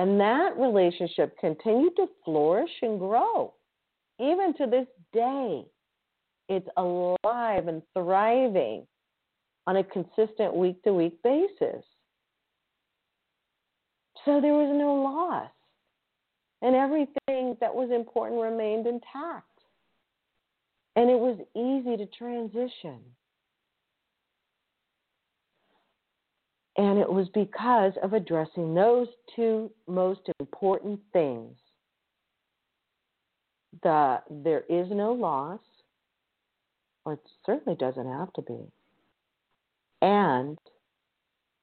And 0.00 0.18
that 0.18 0.56
relationship 0.56 1.38
continued 1.38 1.94
to 1.96 2.06
flourish 2.24 2.70
and 2.80 2.98
grow. 2.98 3.52
Even 4.18 4.54
to 4.54 4.66
this 4.66 4.86
day, 5.12 5.66
it's 6.48 6.66
alive 6.78 7.68
and 7.68 7.82
thriving 7.92 8.86
on 9.66 9.76
a 9.76 9.84
consistent 9.84 10.56
week 10.56 10.82
to 10.84 10.94
week 10.94 11.22
basis. 11.22 11.84
So 14.24 14.40
there 14.40 14.54
was 14.54 14.74
no 14.74 14.94
loss. 14.94 15.50
And 16.62 16.74
everything 16.74 17.58
that 17.60 17.74
was 17.74 17.90
important 17.94 18.40
remained 18.40 18.86
intact. 18.86 19.44
And 20.96 21.10
it 21.10 21.18
was 21.18 21.36
easy 21.54 21.98
to 21.98 22.06
transition. 22.16 23.00
And 26.76 26.98
it 26.98 27.10
was 27.10 27.28
because 27.34 27.92
of 28.02 28.12
addressing 28.12 28.74
those 28.74 29.08
two 29.34 29.70
most 29.86 30.20
important 30.38 31.00
things. 31.12 31.56
The 33.82 34.20
there 34.30 34.64
is 34.68 34.88
no 34.90 35.12
loss, 35.12 35.60
or 37.04 37.14
it 37.14 37.20
certainly 37.44 37.76
doesn't 37.76 38.06
have 38.06 38.32
to 38.34 38.42
be. 38.42 38.58
And 40.02 40.58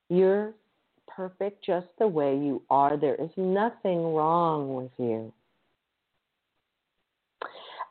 you're 0.10 0.54
perfect 1.08 1.66
just 1.66 1.88
the 2.00 2.08
way 2.08 2.38
you 2.38 2.62
are. 2.70 2.98
There 2.98 3.16
is 3.16 3.32
nothing 3.36 4.14
wrong 4.14 4.76
with 4.76 4.92
you. 4.98 5.34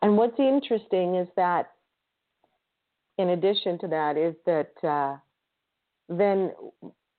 And 0.03 0.17
what's 0.17 0.39
interesting 0.39 1.17
is 1.17 1.29
that, 1.37 1.73
in 3.19 3.31
addition 3.31 3.79
to 3.81 3.89
that, 3.89 4.17
is 4.17 4.35
that 4.45 4.73
uh, 4.87 5.17
then 6.09 6.53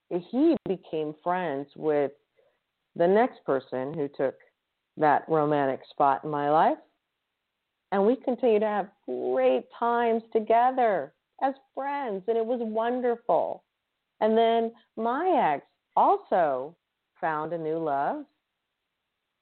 he 0.10 0.56
became 0.68 1.14
friends 1.24 1.68
with 1.76 2.12
the 2.96 3.08
next 3.08 3.44
person 3.46 3.94
who 3.94 4.08
took 4.08 4.36
that 4.98 5.24
romantic 5.28 5.82
spot 5.90 6.24
in 6.24 6.30
my 6.30 6.50
life. 6.50 6.78
And 7.92 8.06
we 8.06 8.16
continued 8.16 8.62
to 8.62 8.68
have 8.68 8.90
great 9.06 9.66
times 9.78 10.24
together 10.34 11.14
as 11.42 11.54
friends, 11.74 12.24
and 12.28 12.38
it 12.38 12.46
was 12.46 12.60
wonderful. 12.62 13.64
And 14.20 14.38
then 14.38 14.72
my 14.98 15.54
ex 15.54 15.66
also 15.96 16.76
found 17.22 17.54
a 17.54 17.58
new 17.58 17.78
love, 17.78 18.26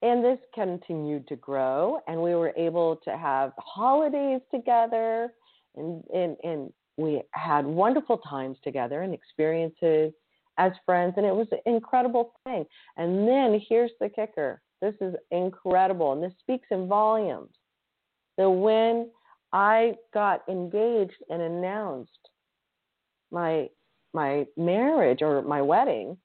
and 0.02 0.22
this 0.22 0.38
continued 0.54 1.26
to 1.28 1.36
grow, 1.36 2.00
and 2.06 2.20
we 2.20 2.34
were 2.34 2.52
able 2.56 2.96
to 2.96 3.16
have 3.16 3.52
holidays 3.58 4.40
together, 4.50 5.32
and, 5.76 6.04
and, 6.14 6.36
and 6.44 6.72
we 6.96 7.22
had 7.32 7.64
wonderful 7.64 8.18
times 8.18 8.58
together 8.62 9.02
and 9.02 9.14
experiences 9.14 10.12
as 10.58 10.72
friends, 10.84 11.14
and 11.16 11.26
it 11.26 11.34
was 11.34 11.48
an 11.52 11.58
incredible 11.66 12.32
thing. 12.44 12.64
And 12.96 13.26
then 13.26 13.60
here's 13.68 13.92
the 14.00 14.08
kicker 14.08 14.60
this 14.82 14.94
is 15.00 15.14
incredible, 15.30 16.12
and 16.12 16.22
this 16.22 16.34
speaks 16.40 16.68
in 16.70 16.86
volumes. 16.86 17.54
That 18.36 18.50
when 18.50 19.10
I 19.52 19.94
got 20.12 20.42
engaged 20.48 21.22
and 21.30 21.40
announced 21.40 22.10
my 23.30 23.68
my 24.12 24.46
marriage 24.56 25.22
or 25.22 25.42
my 25.42 25.60
wedding, 25.62 26.16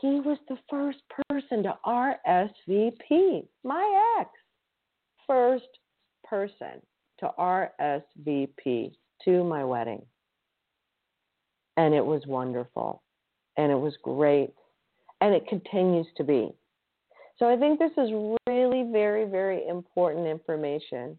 he 0.00 0.20
was 0.20 0.38
the 0.48 0.58
first 0.68 0.98
person 1.28 1.62
to 1.62 1.76
RSVP. 1.86 3.46
My 3.62 4.16
ex, 4.20 4.30
first 5.26 5.68
person 6.24 6.80
to 7.20 7.30
RSVP 7.38 8.92
to 9.24 9.44
my 9.44 9.64
wedding. 9.64 10.02
And 11.76 11.94
it 11.94 12.04
was 12.04 12.22
wonderful. 12.26 13.02
And 13.56 13.70
it 13.70 13.78
was 13.78 13.94
great. 14.02 14.52
And 15.20 15.34
it 15.34 15.46
continues 15.48 16.06
to 16.16 16.24
be. 16.24 16.52
So 17.38 17.48
I 17.48 17.56
think 17.56 17.78
this 17.78 17.92
is 17.96 18.10
really 18.46 18.88
very, 18.92 19.24
very 19.24 19.66
important 19.66 20.26
information 20.26 21.18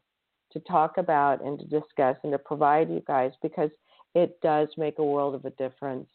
to 0.52 0.60
talk 0.62 0.98
about 0.98 1.44
and 1.44 1.60
to 1.60 1.65
discuss 1.65 2.15
and 2.24 2.32
to 2.32 2.39
provide 2.39 2.89
you 2.89 3.04
guys 3.06 3.32
because 3.41 3.70
it 4.13 4.39
does 4.41 4.70
make 4.78 5.00
a 5.00 5.04
world 5.04 5.36
of 5.36 5.44
a 5.44 5.50
difference. 5.52 6.08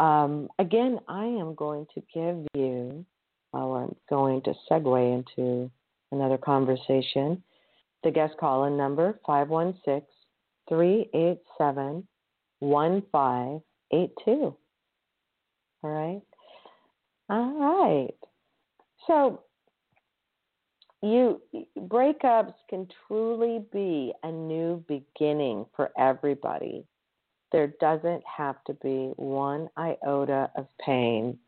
Um, 0.00 0.48
again, 0.58 0.98
I 1.06 1.24
am 1.24 1.54
going 1.54 1.86
to 1.94 2.02
give 2.12 2.46
you, 2.54 3.04
well, 3.52 3.74
I'm 3.74 3.94
going 4.08 4.42
to 4.42 4.54
segue 4.70 5.14
into 5.14 5.70
another 6.10 6.38
conversation, 6.38 7.42
the 8.02 8.10
guest 8.10 8.34
call 8.40 8.64
in 8.64 8.76
number 8.76 9.18
516 9.26 10.02
387 10.68 12.08
1582. 12.60 14.56
All 15.82 15.90
right. 15.90 16.22
All 17.28 17.52
right. 17.58 18.14
So, 19.06 19.42
you 21.02 21.40
breakups 21.78 22.54
can 22.70 22.88
truly 23.06 23.62
be 23.72 24.12
a 24.22 24.32
new 24.32 24.82
beginning 24.88 25.66
for 25.76 25.90
everybody. 25.98 26.86
There 27.52 27.74
doesn't 27.78 28.22
have 28.24 28.56
to 28.64 28.74
be 28.74 29.12
one 29.16 29.68
iota 29.76 30.50
of 30.56 30.66
pain. 30.84 31.38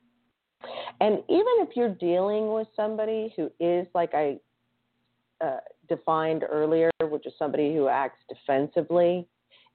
And 1.01 1.15
even 1.29 1.55
if 1.59 1.71
you're 1.75 1.95
dealing 1.95 2.53
with 2.53 2.69
somebody 2.77 3.33
who 3.35 3.51
is, 3.59 3.87
like 3.95 4.15
I 4.15 4.39
uh, 5.43 5.59
defined 5.89 6.45
earlier, 6.49 6.91
which 7.01 7.27
is 7.27 7.33
somebody 7.39 7.75
who 7.75 7.89
acts 7.89 8.21
defensively, 8.29 9.27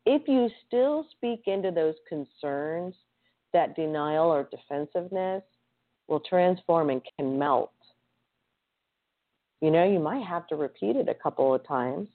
if 0.06 0.28
you 0.28 0.50
still 0.68 1.06
speak 1.12 1.44
into 1.46 1.72
those 1.72 1.96
concerns, 2.08 2.96
that 3.54 3.76
denial 3.76 4.28
or 4.28 4.50
defensiveness 4.50 5.44
will 6.08 6.22
transform 6.22 6.90
and 6.90 7.02
can 7.18 7.38
melt 7.38 7.72
you 9.62 9.70
know, 9.70 9.90
you 9.90 10.00
might 10.00 10.26
have 10.26 10.48
to 10.48 10.56
repeat 10.56 10.96
it 10.96 11.08
a 11.08 11.14
couple 11.14 11.54
of 11.54 11.66
times 11.66 12.08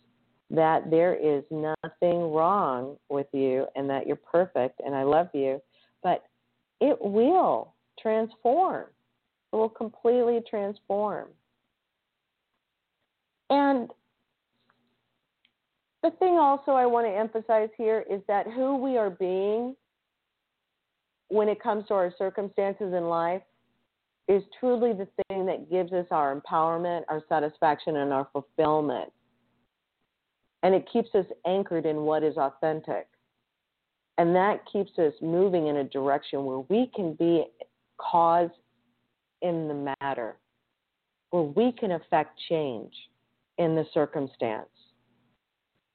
that 0.51 0.91
there 0.91 1.15
is 1.15 1.45
nothing 1.51 2.33
wrong 2.33 2.97
with 3.09 3.27
you 3.33 3.67
and 3.77 3.89
that 3.89 4.07
you're 4.07 4.17
perfect 4.17 4.81
and 4.85 4.95
I 4.95 5.05
love 5.05 5.29
you, 5.33 5.63
but 6.03 6.25
it 6.81 6.99
will 7.01 7.75
transform. 8.01 8.87
It 9.53 9.57
will 9.57 9.69
completely 9.69 10.41
transform. 10.49 11.29
And 13.49 13.91
the 16.03 16.11
thing 16.19 16.39
also 16.39 16.73
I 16.73 16.87
want 16.87 17.07
to 17.07 17.11
emphasize 17.11 17.71
here 17.77 18.05
is 18.11 18.21
that 18.29 18.47
who 18.47 18.77
we 18.77 18.97
are 18.97 19.11
being 19.11 19.75
when 21.29 21.49
it 21.49 21.63
comes 21.63 21.87
to 21.89 21.95
our 21.95 22.13
circumstances 22.19 22.95
in 22.95 23.09
life 23.09 23.43
is 24.29 24.43
truly 24.59 24.93
the 24.93 25.09
thing 25.29 25.47
that 25.47 25.71
gives 25.71 25.93
us 25.93 26.07
our 26.11 26.41
empowerment, 26.41 27.03
our 27.09 27.23
satisfaction, 27.29 27.97
and 27.97 28.13
our 28.13 28.29
fulfillment. 28.33 29.13
And 30.63 30.75
it 30.75 30.89
keeps 30.93 31.15
us 31.15 31.27
anchored 31.47 31.87
in 31.87 32.03
what 32.03 32.23
is 32.23 32.37
authentic. 32.37 33.07
And 34.19 34.35
that 34.35 34.61
keeps 34.73 34.99
us 34.99 35.13
moving 35.21 35.69
in 35.69 35.77
a 35.77 35.85
direction 35.85 36.45
where 36.45 36.61
we 36.69 36.91
can 36.95 37.15
be 37.15 37.45
cause 37.99 38.51
in 39.43 39.69
the 39.69 39.95
matter, 40.01 40.37
where 41.31 41.43
we 41.43 41.73
can 41.73 41.93
affect 41.93 42.39
change 42.49 42.93
in 43.59 43.75
the 43.75 43.87
circumstance. 43.93 44.69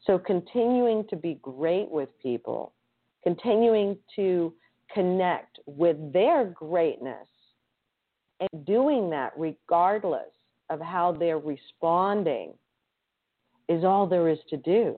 So, 0.05 0.17
continuing 0.17 1.07
to 1.09 1.15
be 1.15 1.37
great 1.41 1.89
with 1.89 2.09
people, 2.21 2.73
continuing 3.23 3.97
to 4.15 4.53
connect 4.93 5.59
with 5.65 5.97
their 6.11 6.45
greatness 6.45 7.27
and 8.39 8.65
doing 8.65 9.09
that 9.11 9.33
regardless 9.37 10.31
of 10.69 10.81
how 10.81 11.11
they're 11.11 11.37
responding 11.39 12.53
is 13.69 13.83
all 13.83 14.07
there 14.07 14.27
is 14.27 14.39
to 14.49 14.57
do. 14.57 14.97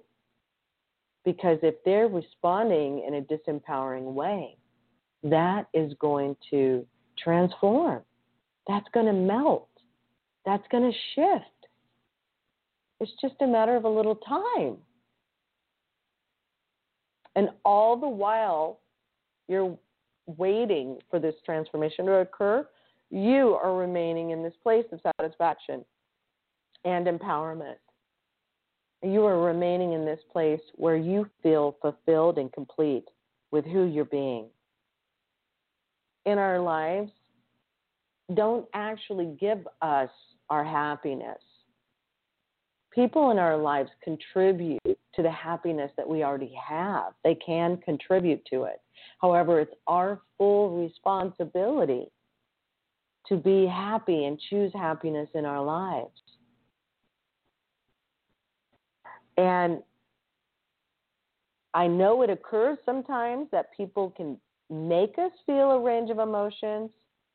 Because 1.26 1.60
if 1.62 1.76
they're 1.86 2.08
responding 2.08 3.04
in 3.06 3.16
a 3.16 3.22
disempowering 3.22 4.14
way, 4.14 4.58
that 5.24 5.68
is 5.74 5.94
going 6.00 6.36
to 6.50 6.86
transform. 7.18 8.02
that's 8.68 8.88
going 8.94 9.06
to 9.06 9.14
melt. 9.14 9.70
That's 10.46 10.64
going 10.72 10.90
to 10.90 10.98
shift. 11.16 11.46
It's 13.00 13.12
just 13.22 13.36
a 13.42 13.48
matter 13.48 13.76
of 13.76 13.86
a 13.86 13.90
little 13.90 14.16
time. 14.16 14.78
And 17.36 17.50
all 17.66 17.98
the 17.98 18.08
while 18.08 18.80
you're 19.48 19.78
waiting 20.26 21.00
for 21.10 21.20
this 21.20 21.36
transformation 21.46 22.06
to 22.06 22.14
occur, 22.14 22.68
you 23.10 23.58
are 23.62 23.76
remaining 23.76 24.32
in 24.32 24.44
this 24.44 24.54
place 24.64 24.86
of 24.92 25.00
satisfaction 25.20 25.84
and 26.86 27.08
empowerment. 27.08 27.76
You 29.02 29.26
are 29.26 29.42
remaining 29.42 29.94
in 29.94 30.06
this 30.06 30.20
place 30.32 30.62
where 30.76 30.96
you 30.96 31.30
feel 31.42 31.76
fulfilled 31.82 32.38
and 32.38 32.52
complete 32.54 33.06
with 33.52 33.66
who 33.66 33.84
you're 33.84 34.06
being. 34.06 34.48
In 36.26 36.38
our 36.38 36.60
lives, 36.60 37.12
don't 38.34 38.66
actually 38.74 39.36
give 39.40 39.68
us 39.82 40.10
our 40.50 40.64
happiness. 40.64 41.42
People 42.94 43.32
in 43.32 43.40
our 43.40 43.58
lives 43.58 43.90
contribute 44.04 44.80
to 44.86 45.22
the 45.22 45.32
happiness 45.32 45.92
that 45.98 46.08
we 46.08 46.24
already 46.24 46.54
have. 46.68 47.14
They 47.24 47.36
can 47.36 47.78
contribute 47.78 48.46
to 48.52 48.64
it. 48.64 48.82
However, 49.20 49.60
it's 49.60 49.74
our 49.88 50.22
full 50.38 50.82
responsibility 50.84 52.08
to 53.28 53.38
be 53.38 53.66
happy 53.66 54.26
and 54.26 54.40
choose 54.50 54.72
happiness 54.74 55.30
in 55.34 55.46
our 55.46 55.64
lives. 55.64 56.12
And 59.38 59.82
I 61.74 61.88
know 61.88 62.22
it 62.22 62.30
occurs 62.30 62.78
sometimes 62.86 63.48
that 63.52 63.76
people 63.76 64.12
can 64.12 64.38
make 64.70 65.18
us 65.18 65.32
feel 65.46 65.72
a 65.72 65.80
range 65.80 66.12
of 66.12 66.20
emotions 66.20 66.92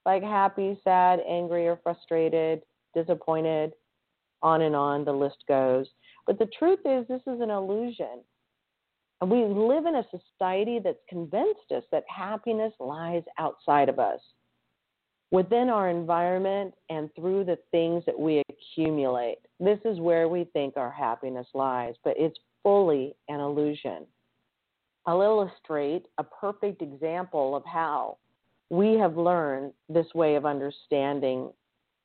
like 0.07 0.23
happy, 0.23 0.79
sad, 0.85 1.21
angry, 1.29 1.67
or 1.67 1.81
frustrated, 1.83 2.63
disappointed, 2.95 3.73
on 4.43 4.63
and 4.63 4.77
on 4.77 5.05
the 5.05 5.13
list 5.13 5.45
goes. 5.49 5.87
But 6.27 6.39
the 6.39 6.49
truth 6.59 6.81
is, 6.85 7.07
this 7.09 7.23
is 7.27 7.41
an 7.41 7.51
illusion. 7.51 8.23
And 9.21 9.31
we 9.31 9.45
live 9.45 9.87
in 9.87 9.97
a 9.97 10.07
society 10.11 10.79
that's 10.83 10.99
convinced 11.09 11.73
us 11.75 11.83
that 11.91 12.05
happiness 12.09 12.73
lies 12.79 13.23
outside 13.39 13.89
of 13.89 13.99
us, 13.99 14.21
within 15.31 15.69
our 15.69 15.91
environment, 15.91 16.75
and 16.89 17.11
through 17.17 17.45
the 17.45 17.59
things 17.71 18.05
that 18.07 18.19
we 18.19 18.43
accumulate. 18.49 19.39
This 19.59 19.81
is 19.85 19.99
where 19.99 20.29
we 20.29 20.45
think 20.53 20.77
our 20.77 20.91
happiness 20.91 21.47
lies, 21.53 21.95
but 22.05 22.15
it's 22.17 22.39
fully 22.63 23.17
an 23.29 23.41
illusion. 23.41 24.07
I'll 25.07 25.23
illustrate 25.23 26.07
a 26.19 26.25
perfect 26.25 26.83
example 26.83 27.57
of 27.57 27.65
how 27.65 28.19
we 28.71 28.95
have 28.99 29.17
learned 29.17 29.73
this 29.89 30.07
way 30.15 30.35
of 30.35 30.45
understanding 30.45 31.51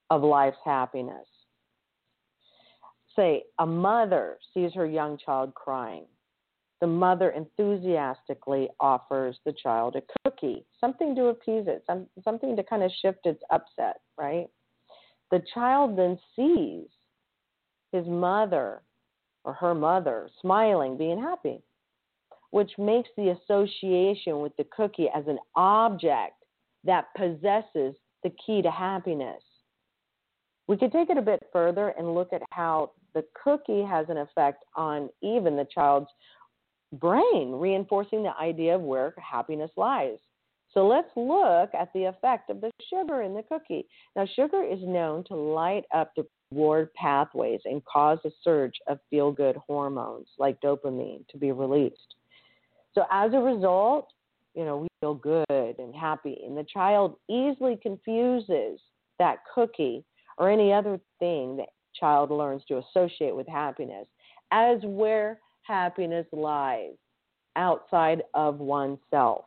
of 0.10 0.24
life's 0.24 0.58
happiness. 0.64 1.28
Say, 3.16 3.44
a 3.60 3.66
mother 3.66 4.38
sees 4.54 4.74
her 4.74 4.86
young 4.86 5.18
child 5.18 5.54
crying. 5.54 6.06
The 6.82 6.88
mother 6.88 7.30
enthusiastically 7.30 8.70
offers 8.80 9.38
the 9.46 9.54
child 9.54 9.96
a 9.96 10.02
cookie, 10.24 10.66
something 10.82 11.16
to 11.16 11.28
appease 11.28 11.66
it, 11.68 11.84
some, 11.88 12.08
something 12.24 12.56
to 12.56 12.64
kind 12.64 12.84
of 12.84 12.92
shift 13.02 13.26
its 13.26 13.42
upset, 13.52 14.02
right? 14.18 14.48
The 15.32 15.42
child 15.54 15.98
then 15.98 16.20
sees 16.36 16.88
his 17.92 18.06
mother 18.06 18.82
or 19.46 19.54
her 19.54 19.74
mother 19.74 20.30
smiling, 20.42 20.98
being 20.98 21.22
happy, 21.22 21.62
which 22.50 22.72
makes 22.78 23.10
the 23.16 23.30
association 23.30 24.42
with 24.42 24.56
the 24.58 24.66
cookie 24.76 25.10
as 25.16 25.26
an 25.28 25.40
object 25.56 26.36
that 26.84 27.08
possesses 27.16 27.96
the 28.24 28.32
key 28.46 28.62
to 28.62 28.72
happiness. 28.72 29.42
We 30.68 30.78
could 30.78 30.92
take 30.92 31.10
it 31.10 31.18
a 31.18 31.22
bit 31.22 31.48
further 31.52 31.90
and 31.98 32.16
look 32.16 32.34
at 32.34 32.42
how 32.52 32.92
the 33.14 33.26
cookie 33.44 33.84
has 33.84 34.08
an 34.10 34.18
effect 34.18 34.64
on 34.76 35.10
even 35.22 35.56
the 35.56 35.68
child's 35.74 36.10
brain, 36.94 37.52
reinforcing 37.52 38.24
the 38.24 38.36
idea 38.40 38.76
of 38.76 38.82
where 38.82 39.14
happiness 39.18 39.72
lies. 39.78 40.18
So 40.74 40.88
let's 40.88 41.10
look 41.16 41.70
at 41.74 41.92
the 41.94 42.06
effect 42.06 42.50
of 42.50 42.60
the 42.62 42.72
sugar 42.90 43.22
in 43.22 43.36
the 43.36 43.44
cookie. 43.44 43.86
Now, 44.16 44.26
sugar 44.36 44.64
is 44.64 44.80
known 44.82 45.24
to 45.26 45.36
light 45.36 45.86
up 45.94 46.14
the 46.16 46.26
reward 46.52 46.94
pathways 46.96 47.62
and 47.66 47.84
cause 47.86 48.18
a 48.26 48.32
surge 48.44 48.74
of 48.88 49.00
feel 49.10 49.32
good 49.32 49.56
hormones 49.68 50.28
like 50.40 50.60
dopamine 50.62 51.28
to 51.30 51.38
be 51.38 51.52
released. 51.52 52.16
So, 52.96 53.04
as 53.12 53.34
a 53.34 53.40
result, 53.40 54.08
you 54.56 54.66
know, 54.66 54.78
we 54.78 54.88
feel 55.00 55.16
good 55.16 55.46
and 55.50 55.96
happy. 55.96 56.40
And 56.46 56.58
the 56.58 56.66
child 56.72 57.18
easily 57.30 57.78
confuses 57.82 58.80
that 59.20 59.40
cookie 59.54 60.04
or 60.38 60.50
any 60.50 60.74
other 60.74 61.00
thing 61.20 61.58
that 61.58 61.70
child 62.00 62.32
learns 62.32 62.64
to 62.68 62.78
associate 62.80 63.36
with 63.36 63.48
happiness 63.48 64.08
as 64.52 64.80
where 64.84 65.40
happiness 65.64 66.26
lies 66.32 66.94
outside 67.56 68.24
of 68.34 68.60
oneself. 68.60 69.46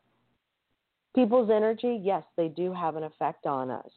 People's 1.15 1.51
energy, 1.51 2.01
yes, 2.03 2.23
they 2.37 2.49
do 2.49 2.73
have 2.73 2.97
an 2.97 3.05
effect 3.05 3.47
on 3.47 3.71
us. 3.71 3.91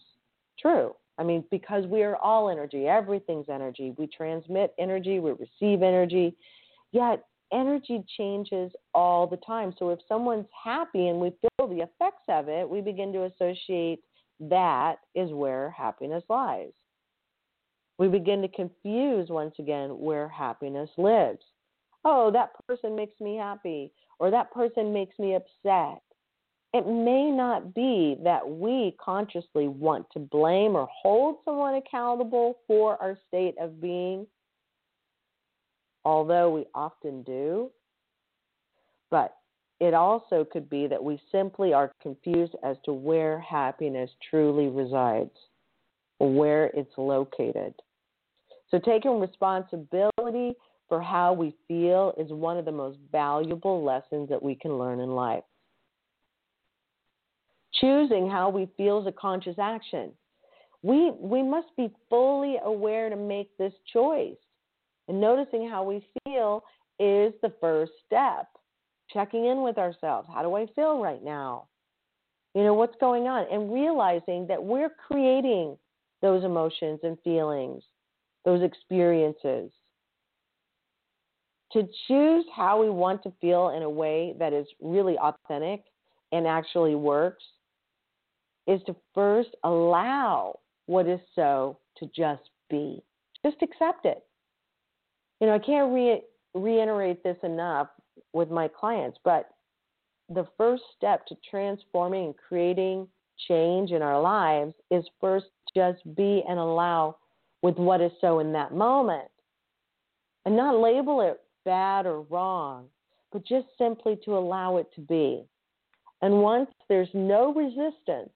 True. 0.57 0.95
I 1.17 1.23
mean, 1.23 1.43
because 1.51 1.85
we 1.85 2.03
are 2.03 2.15
all 2.15 2.49
energy, 2.49 2.87
everything's 2.87 3.49
energy. 3.49 3.93
We 3.97 4.07
transmit 4.07 4.73
energy, 4.79 5.19
we 5.19 5.31
receive 5.31 5.83
energy. 5.83 6.35
Yet 6.91 7.25
energy 7.51 8.03
changes 8.17 8.71
all 8.93 9.27
the 9.27 9.37
time. 9.37 9.73
So 9.77 9.89
if 9.89 9.99
someone's 10.07 10.47
happy 10.63 11.09
and 11.09 11.19
we 11.19 11.31
feel 11.41 11.67
the 11.67 11.81
effects 11.81 12.23
of 12.29 12.47
it, 12.47 12.67
we 12.67 12.79
begin 12.81 13.11
to 13.13 13.23
associate 13.25 13.99
that 14.39 14.95
is 15.13 15.31
where 15.31 15.71
happiness 15.71 16.23
lies. 16.29 16.71
We 17.99 18.07
begin 18.07 18.41
to 18.41 18.47
confuse 18.47 19.29
once 19.29 19.53
again 19.59 19.89
where 19.99 20.27
happiness 20.27 20.89
lives. 20.97 21.43
Oh, 22.05 22.31
that 22.31 22.51
person 22.65 22.95
makes 22.95 23.19
me 23.19 23.35
happy, 23.35 23.91
or 24.19 24.31
that 24.31 24.51
person 24.51 24.91
makes 24.93 25.19
me 25.19 25.35
upset. 25.35 26.01
It 26.73 26.87
may 26.87 27.29
not 27.29 27.75
be 27.75 28.17
that 28.23 28.47
we 28.49 28.95
consciously 29.03 29.67
want 29.67 30.07
to 30.13 30.19
blame 30.19 30.75
or 30.75 30.87
hold 30.91 31.37
someone 31.45 31.75
accountable 31.75 32.59
for 32.67 32.99
our 33.01 33.17
state 33.27 33.55
of 33.59 33.81
being 33.81 34.25
although 36.05 36.49
we 36.49 36.65
often 36.73 37.23
do. 37.23 37.69
But 39.11 39.35
it 39.79 39.93
also 39.93 40.45
could 40.51 40.69
be 40.69 40.87
that 40.87 41.03
we 41.03 41.21
simply 41.31 41.73
are 41.73 41.91
confused 42.01 42.55
as 42.63 42.77
to 42.85 42.93
where 42.93 43.39
happiness 43.39 44.09
truly 44.29 44.67
resides 44.67 45.31
where 46.19 46.65
it's 46.67 46.97
located. 46.97 47.73
So, 48.71 48.79
taking 48.79 49.19
responsibility 49.19 50.53
for 50.87 51.01
how 51.01 51.33
we 51.33 51.55
feel 51.67 52.13
is 52.17 52.31
one 52.31 52.57
of 52.57 52.65
the 52.65 52.71
most 52.71 52.97
valuable 53.11 53.83
lessons 53.83 54.29
that 54.29 54.41
we 54.41 54.55
can 54.55 54.77
learn 54.77 54.99
in 54.99 55.11
life. 55.11 55.43
Choosing 57.79 58.29
how 58.29 58.49
we 58.49 58.67
feel 58.75 58.99
is 58.99 59.07
a 59.07 59.11
conscious 59.11 59.57
action. 59.59 60.11
We, 60.81 61.11
we 61.11 61.43
must 61.43 61.67
be 61.77 61.91
fully 62.09 62.57
aware 62.63 63.09
to 63.09 63.15
make 63.15 63.55
this 63.57 63.73
choice. 63.91 64.37
And 65.07 65.19
noticing 65.19 65.67
how 65.69 65.83
we 65.83 66.05
feel 66.23 66.63
is 66.99 67.33
the 67.41 67.53
first 67.61 67.91
step. 68.05 68.47
Checking 69.11 69.45
in 69.45 69.63
with 69.63 69.77
ourselves. 69.77 70.27
How 70.31 70.43
do 70.43 70.55
I 70.55 70.67
feel 70.75 70.99
right 70.99 71.23
now? 71.23 71.67
You 72.53 72.63
know, 72.63 72.73
what's 72.73 72.95
going 72.99 73.27
on? 73.27 73.45
And 73.51 73.73
realizing 73.73 74.47
that 74.47 74.63
we're 74.63 74.89
creating 74.89 75.77
those 76.21 76.43
emotions 76.43 76.99
and 77.03 77.17
feelings, 77.23 77.83
those 78.45 78.63
experiences. 78.63 79.71
To 81.73 81.87
choose 82.07 82.45
how 82.55 82.81
we 82.81 82.89
want 82.89 83.21
to 83.23 83.33
feel 83.39 83.69
in 83.69 83.83
a 83.83 83.89
way 83.89 84.33
that 84.39 84.53
is 84.53 84.65
really 84.81 85.17
authentic 85.17 85.83
and 86.31 86.47
actually 86.47 86.95
works 86.95 87.43
is 88.65 88.81
to 88.87 88.95
first 89.13 89.49
allow 89.63 90.59
what 90.87 91.07
is 91.07 91.19
so 91.35 91.77
to 91.97 92.09
just 92.15 92.49
be. 92.69 93.03
Just 93.43 93.57
accept 93.61 94.05
it 94.05 94.23
you 95.39 95.47
know, 95.47 95.55
I 95.55 95.59
can't 95.59 95.93
re- 95.93 96.23
reiterate 96.53 97.23
this 97.23 97.37
enough 97.43 97.87
with 98.33 98.49
my 98.49 98.67
clients, 98.67 99.17
but 99.23 99.49
the 100.29 100.45
first 100.57 100.83
step 100.95 101.25
to 101.27 101.35
transforming 101.49 102.25
and 102.25 102.35
creating 102.37 103.07
change 103.47 103.91
in 103.91 104.01
our 104.01 104.21
lives 104.21 104.73
is 104.91 105.03
first 105.21 105.47
just 105.75 105.99
be 106.15 106.43
and 106.47 106.59
allow 106.59 107.15
with 107.61 107.77
what 107.77 108.01
is 108.01 108.11
so 108.21 108.39
in 108.39 108.53
that 108.53 108.73
moment 108.73 109.29
and 110.45 110.55
not 110.55 110.79
label 110.79 111.21
it 111.21 111.41
bad 111.65 112.05
or 112.05 112.21
wrong, 112.21 112.85
but 113.31 113.45
just 113.45 113.67
simply 113.77 114.17
to 114.25 114.37
allow 114.37 114.77
it 114.77 114.87
to 114.95 115.01
be. 115.01 115.43
And 116.21 116.41
once 116.41 116.69
there's 116.87 117.09
no 117.13 117.53
resistance, 117.53 118.31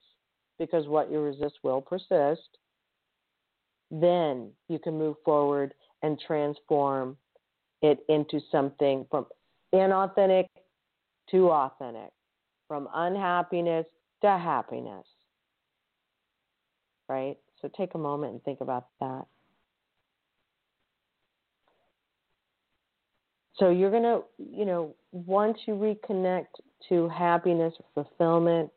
because 0.60 0.88
what 0.88 1.12
you 1.12 1.20
resist 1.20 1.56
will 1.64 1.82
persist, 1.82 2.58
then 3.92 4.52
you 4.70 4.80
can 4.80 4.98
move 4.98 5.16
forward 5.26 5.74
and 6.02 6.20
transform 6.26 7.18
it 7.82 8.00
into 8.10 8.40
something 8.52 9.06
from 9.10 9.26
inauthentic 9.74 10.48
to 11.32 11.50
authentic, 11.50 12.12
from 12.68 12.88
unhappiness 12.94 13.86
to 14.22 14.28
happiness. 14.28 15.06
right? 17.10 17.38
So 17.64 17.72
take 17.78 17.96
a 17.96 17.98
moment 17.98 18.34
and 18.34 18.44
think 18.44 18.60
about 18.60 18.88
that. 19.00 19.26
So 23.56 23.70
you're 23.70 23.90
going 23.90 24.04
to, 24.04 24.24
you 24.38 24.66
know, 24.66 24.94
once 25.14 25.58
you 25.66 25.76
reconnect 25.76 26.48
to 26.90 27.08
happiness 27.08 27.74
or 27.80 28.04
fulfillment, 28.04 28.70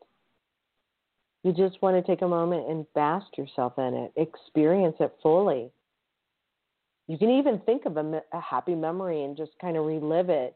you 1.43 1.51
just 1.51 1.81
want 1.81 1.97
to 1.97 2.01
take 2.09 2.21
a 2.21 2.27
moment 2.27 2.69
and 2.69 2.85
bask 2.93 3.25
yourself 3.37 3.73
in 3.77 3.93
it, 3.93 4.13
experience 4.15 4.95
it 5.01 5.13
fully. 5.21 5.69
You 7.07 7.17
can 7.17 7.29
even 7.29 7.59
think 7.65 7.85
of 7.85 7.97
a, 7.97 8.21
a 8.31 8.39
happy 8.39 8.75
memory 8.75 9.25
and 9.25 9.35
just 9.35 9.51
kind 9.59 9.75
of 9.75 9.85
relive 9.85 10.29
it 10.29 10.55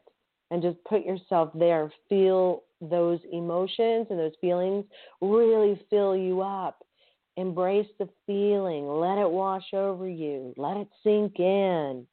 and 0.50 0.62
just 0.62 0.82
put 0.84 1.04
yourself 1.04 1.50
there. 1.54 1.92
Feel 2.08 2.62
those 2.80 3.20
emotions 3.30 4.06
and 4.08 4.18
those 4.18 4.32
feelings 4.40 4.86
really 5.20 5.84
fill 5.90 6.16
you 6.16 6.40
up. 6.40 6.82
Embrace 7.36 7.88
the 7.98 8.08
feeling, 8.26 8.86
let 8.86 9.18
it 9.18 9.30
wash 9.30 9.72
over 9.72 10.06
you, 10.06 10.52
let 10.56 10.76
it 10.76 10.88
sink 11.02 11.38
in. 11.38 12.06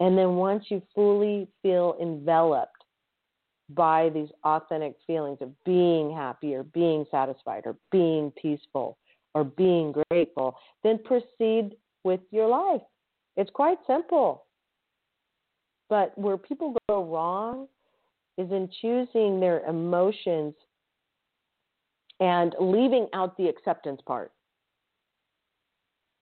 And 0.00 0.16
then 0.16 0.36
once 0.36 0.64
you 0.68 0.82
fully 0.94 1.48
feel 1.62 1.96
enveloped 2.00 2.72
by 3.70 4.10
these 4.10 4.28
authentic 4.44 4.94
feelings 5.06 5.38
of 5.40 5.50
being 5.64 6.14
happy 6.14 6.54
or 6.54 6.62
being 6.62 7.04
satisfied 7.10 7.62
or 7.66 7.76
being 7.90 8.32
peaceful 8.40 8.96
or 9.34 9.44
being 9.44 9.94
grateful, 10.10 10.56
then 10.82 10.98
proceed 11.04 11.76
with 12.04 12.20
your 12.30 12.46
life. 12.46 12.82
It's 13.36 13.50
quite 13.50 13.78
simple. 13.86 14.44
But 15.88 16.16
where 16.16 16.38
people 16.38 16.74
go 16.88 17.04
wrong 17.04 17.68
is 18.38 18.50
in 18.50 18.68
choosing 18.80 19.40
their 19.40 19.60
emotions 19.66 20.54
and 22.20 22.54
leaving 22.60 23.08
out 23.12 23.36
the 23.36 23.48
acceptance 23.48 24.00
part. 24.06 24.32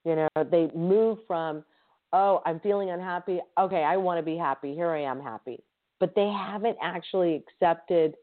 You 0.04 0.16
know, 0.16 0.28
they 0.50 0.70
move 0.74 1.18
from, 1.26 1.64
oh, 2.12 2.42
I'm 2.44 2.61
feeling 2.61 2.90
unhappy. 2.90 3.40
Okay, 3.59 3.83
I 3.83 3.96
want 3.96 4.18
to 4.18 4.22
be 4.22 4.37
happy. 4.37 4.74
Here 4.74 4.90
I 4.90 5.02
am 5.02 5.20
happy. 5.20 5.62
But 6.00 6.14
they 6.14 6.28
haven't 6.28 6.76
actually 6.83 7.37
accepted 7.37 8.14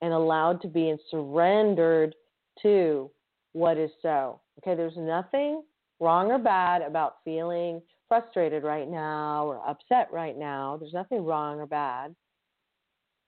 and 0.00 0.12
allowed 0.12 0.60
to 0.62 0.68
be 0.68 0.90
and 0.90 1.00
surrendered 1.10 2.14
to 2.62 3.10
what 3.52 3.78
is 3.78 3.90
so. 4.02 4.40
Okay, 4.58 4.76
there's 4.76 4.96
nothing 4.96 5.62
wrong 6.00 6.30
or 6.30 6.38
bad 6.38 6.82
about 6.82 7.16
feeling 7.24 7.82
frustrated 8.06 8.62
right 8.62 8.88
now 8.88 9.46
or 9.46 9.60
upset 9.68 10.08
right 10.12 10.36
now. 10.38 10.76
There's 10.78 10.92
nothing 10.92 11.24
wrong 11.24 11.58
or 11.58 11.66
bad. 11.66 12.14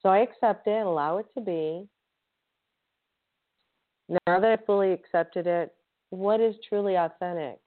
So 0.02 0.08
I 0.08 0.18
accept 0.18 0.66
it, 0.66 0.86
allow 0.86 1.18
it 1.18 1.26
to 1.34 1.40
be. 1.40 1.86
Now 4.10 4.40
that 4.40 4.50
I 4.50 4.56
fully 4.66 4.92
accepted 4.92 5.46
it, 5.46 5.72
what 6.10 6.40
is 6.40 6.56
truly 6.68 6.96
authentic? 6.96 7.58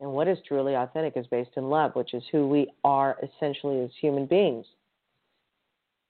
And 0.00 0.10
what 0.10 0.26
is 0.26 0.38
truly 0.48 0.74
authentic 0.74 1.16
is 1.16 1.26
based 1.26 1.50
in 1.56 1.68
love, 1.68 1.94
which 1.94 2.14
is 2.14 2.22
who 2.32 2.48
we 2.48 2.72
are 2.82 3.18
essentially 3.22 3.82
as 3.82 3.90
human 4.00 4.26
beings. 4.26 4.66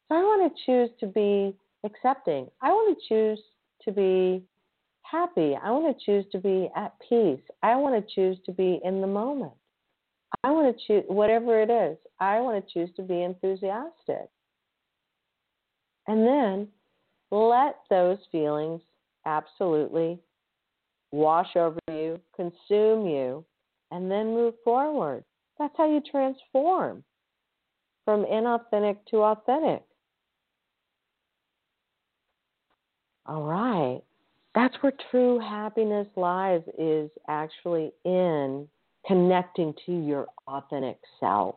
So 0.09 0.15
I 0.15 0.21
want 0.21 0.53
to 0.53 0.63
choose 0.65 0.91
to 1.01 1.07
be 1.07 1.55
accepting. 1.85 2.47
I 2.63 2.69
want 2.69 2.97
to 2.97 3.09
choose 3.09 3.41
to 3.85 3.93
be 3.93 4.45
happy. 5.03 5.59
I 5.63 5.71
want 5.73 5.99
to 5.99 6.05
choose 6.05 6.25
to 6.33 6.39
be 6.39 6.71
at 6.77 6.95
peace. 7.09 7.41
I 7.63 7.75
want 7.77 7.95
to 7.95 8.15
choose 8.15 8.39
to 8.47 8.53
be 8.53 8.81
in 8.85 9.01
the 9.01 9.07
moment. 9.07 9.53
I 10.45 10.51
want 10.53 10.75
to 10.75 10.87
choose, 10.87 11.05
whatever 11.09 11.61
it 11.61 11.71
is, 11.71 11.99
I 12.21 12.41
want 12.41 12.65
to 12.65 12.73
choose 12.73 12.95
to 12.97 13.03
be 13.03 13.23
enthusiastic. 13.23 14.31
And 16.07 16.27
then 16.27 16.69
let 17.31 17.77
those 17.91 18.19
feelings 18.31 18.81
absolutely 19.27 20.19
wash 21.13 21.57
over 21.57 21.79
you, 21.89 22.19
consume 22.35 23.07
you, 23.07 23.45
and 23.91 24.11
then 24.11 24.29
move 24.29 24.55
forward. 24.65 25.25
That's 25.59 25.75
how 25.77 25.91
you 25.91 26.01
transform 26.11 27.05
from 28.05 28.25
inauthentic 28.25 28.97
to 29.11 29.19
authentic. 29.19 29.85
All 33.27 33.45
right. 33.45 34.01
That's 34.55 34.75
where 34.81 34.93
true 35.11 35.39
happiness 35.39 36.09
lies, 36.17 36.63
is 36.79 37.11
actually 37.29 37.93
in 38.05 38.69
connecting 39.07 39.75
to 39.87 39.93
your 39.93 40.27
authentic 40.47 40.99
self. 41.21 41.57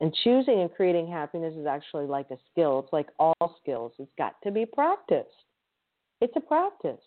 And 0.00 0.14
choosing 0.24 0.60
and 0.60 0.74
creating 0.74 1.08
happiness 1.08 1.54
is 1.54 1.66
actually 1.66 2.06
like 2.06 2.30
a 2.30 2.38
skill. 2.50 2.80
It's 2.80 2.92
like 2.92 3.08
all 3.18 3.58
skills, 3.62 3.92
it's 3.98 4.10
got 4.16 4.34
to 4.42 4.50
be 4.50 4.64
practiced. 4.64 5.28
It's 6.20 6.34
a 6.36 6.40
practice. 6.40 7.00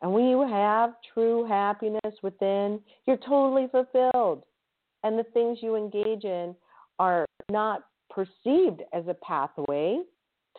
And 0.00 0.12
when 0.12 0.24
you 0.24 0.46
have 0.46 0.94
true 1.14 1.46
happiness 1.46 2.14
within, 2.22 2.80
you're 3.06 3.18
totally 3.18 3.68
fulfilled. 3.70 4.42
And 5.04 5.18
the 5.18 5.24
things 5.32 5.58
you 5.62 5.76
engage 5.76 6.24
in 6.24 6.56
are 6.98 7.24
not 7.50 7.84
perceived 8.10 8.82
as 8.92 9.04
a 9.08 9.14
pathway 9.14 10.00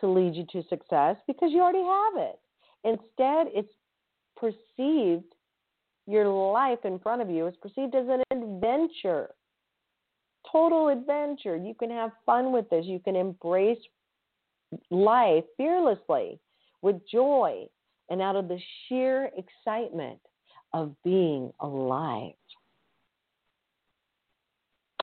to 0.00 0.06
lead 0.06 0.34
you 0.34 0.46
to 0.52 0.66
success 0.68 1.16
because 1.26 1.50
you 1.52 1.60
already 1.60 1.78
have 1.78 2.28
it. 2.28 2.40
Instead, 2.84 3.48
it's 3.54 3.72
perceived 4.36 5.24
your 6.06 6.28
life 6.52 6.80
in 6.84 6.98
front 6.98 7.22
of 7.22 7.30
you 7.30 7.46
is 7.46 7.54
perceived 7.62 7.94
as 7.94 8.06
an 8.08 8.22
adventure. 8.30 9.30
Total 10.50 10.88
adventure. 10.88 11.56
You 11.56 11.74
can 11.74 11.90
have 11.90 12.10
fun 12.26 12.52
with 12.52 12.68
this. 12.68 12.84
You 12.84 12.98
can 12.98 13.16
embrace 13.16 13.78
life 14.90 15.44
fearlessly 15.56 16.38
with 16.84 17.00
joy 17.10 17.64
and 18.10 18.20
out 18.20 18.36
of 18.36 18.46
the 18.46 18.60
sheer 18.86 19.30
excitement 19.38 20.18
of 20.74 20.94
being 21.02 21.50
alive. 21.60 22.34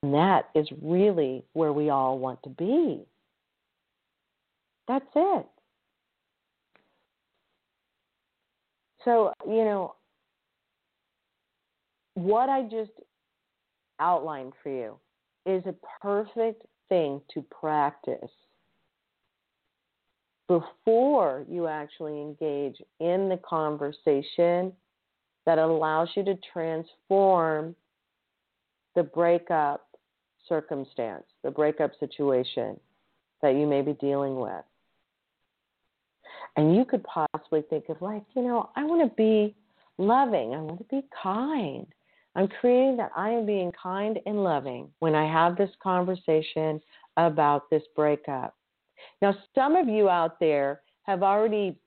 And 0.03 0.13
that 0.13 0.49
is 0.53 0.67
really 0.81 1.43
where 1.53 1.73
we 1.73 1.89
all 1.89 2.19
want 2.19 2.41
to 2.43 2.49
be. 2.49 3.01
That's 4.87 5.05
it. 5.15 5.47
So, 9.03 9.33
you 9.47 9.63
know, 9.63 9.95
what 12.13 12.47
I 12.47 12.61
just 12.63 12.91
outlined 13.99 14.53
for 14.61 14.69
you 14.69 14.99
is 15.47 15.63
a 15.65 15.73
perfect 15.99 16.63
thing 16.89 17.21
to 17.33 17.43
practice 17.49 18.29
before 20.51 21.45
you 21.49 21.67
actually 21.67 22.19
engage 22.19 22.75
in 22.99 23.29
the 23.29 23.39
conversation 23.47 24.73
that 25.45 25.57
allows 25.57 26.09
you 26.13 26.25
to 26.25 26.37
transform 26.51 27.73
the 28.93 29.03
breakup 29.03 29.87
circumstance, 30.49 31.23
the 31.45 31.51
breakup 31.51 31.91
situation 32.01 32.77
that 33.41 33.55
you 33.55 33.65
may 33.65 33.81
be 33.81 33.93
dealing 33.93 34.41
with. 34.41 34.65
And 36.57 36.75
you 36.75 36.83
could 36.83 37.05
possibly 37.05 37.61
think 37.69 37.87
of, 37.87 38.01
like, 38.01 38.23
you 38.35 38.41
know, 38.41 38.71
I 38.75 38.83
want 38.83 39.09
to 39.09 39.15
be 39.15 39.55
loving, 39.97 40.53
I 40.53 40.57
want 40.57 40.79
to 40.79 40.95
be 40.95 41.07
kind, 41.23 41.87
I'm 42.35 42.49
creating 42.59 42.97
that 42.97 43.11
I 43.15 43.29
am 43.29 43.45
being 43.45 43.71
kind 43.71 44.19
and 44.25 44.43
loving 44.43 44.89
when 44.99 45.15
I 45.15 45.31
have 45.31 45.55
this 45.55 45.71
conversation 45.81 46.81
about 47.15 47.69
this 47.69 47.83
breakup. 47.95 48.53
Now, 49.21 49.35
some 49.55 49.75
of 49.75 49.87
you 49.87 50.09
out 50.09 50.39
there 50.39 50.81
have 51.03 51.23
already 51.23 51.77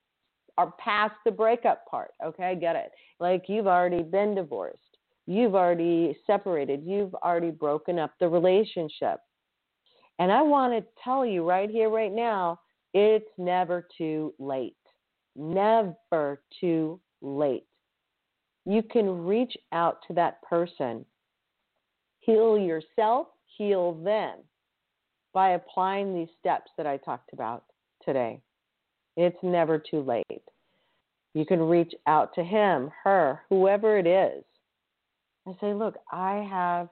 are 0.57 0.73
past 0.79 1.15
the 1.25 1.31
breakup 1.31 1.87
part. 1.87 2.13
Okay, 2.25 2.57
get 2.61 2.77
it. 2.77 2.93
Like 3.19 3.45
you've 3.49 3.67
already 3.67 4.03
been 4.03 4.35
divorced, 4.35 4.99
you've 5.27 5.55
already 5.55 6.17
separated, 6.27 6.83
you've 6.85 7.15
already 7.17 7.51
broken 7.51 7.99
up 7.99 8.13
the 8.21 8.29
relationship. 8.29 9.21
And 10.19 10.31
I 10.31 10.43
want 10.43 10.73
to 10.73 10.85
tell 11.03 11.27
you 11.27 11.49
right 11.49 11.69
here, 11.69 11.91
right 11.91 12.13
now, 12.13 12.61
it's 12.93 13.31
never 13.37 13.89
too 13.99 14.33
late. 14.39 14.77
Never 15.35 16.41
too 16.61 17.01
late 17.21 17.67
you 18.67 18.83
can 18.83 19.25
reach 19.25 19.57
out 19.73 19.99
to 20.09 20.15
that 20.15 20.43
person, 20.43 21.05
heal 22.21 22.59
yourself, 22.59 23.29
heal 23.59 23.95
them 24.03 24.39
by 25.35 25.51
applying 25.51 26.15
these 26.15 26.29
steps 26.41 26.71
that 26.77 26.87
I 26.87 26.97
talked 26.97 27.33
about 27.33 27.65
today. 28.05 28.41
It's 29.17 29.37
never 29.43 29.79
too 29.79 30.01
late. 30.01 30.43
You 31.35 31.45
can 31.45 31.61
reach 31.61 31.93
out 32.07 32.35
to 32.37 32.45
him, 32.45 32.91
her, 33.03 33.43
whoever 33.51 33.99
it 33.99 34.07
is, 34.07 34.45
and 35.47 35.55
say, 35.61 35.75
Look, 35.75 35.97
I 36.11 36.47
have 36.49 36.89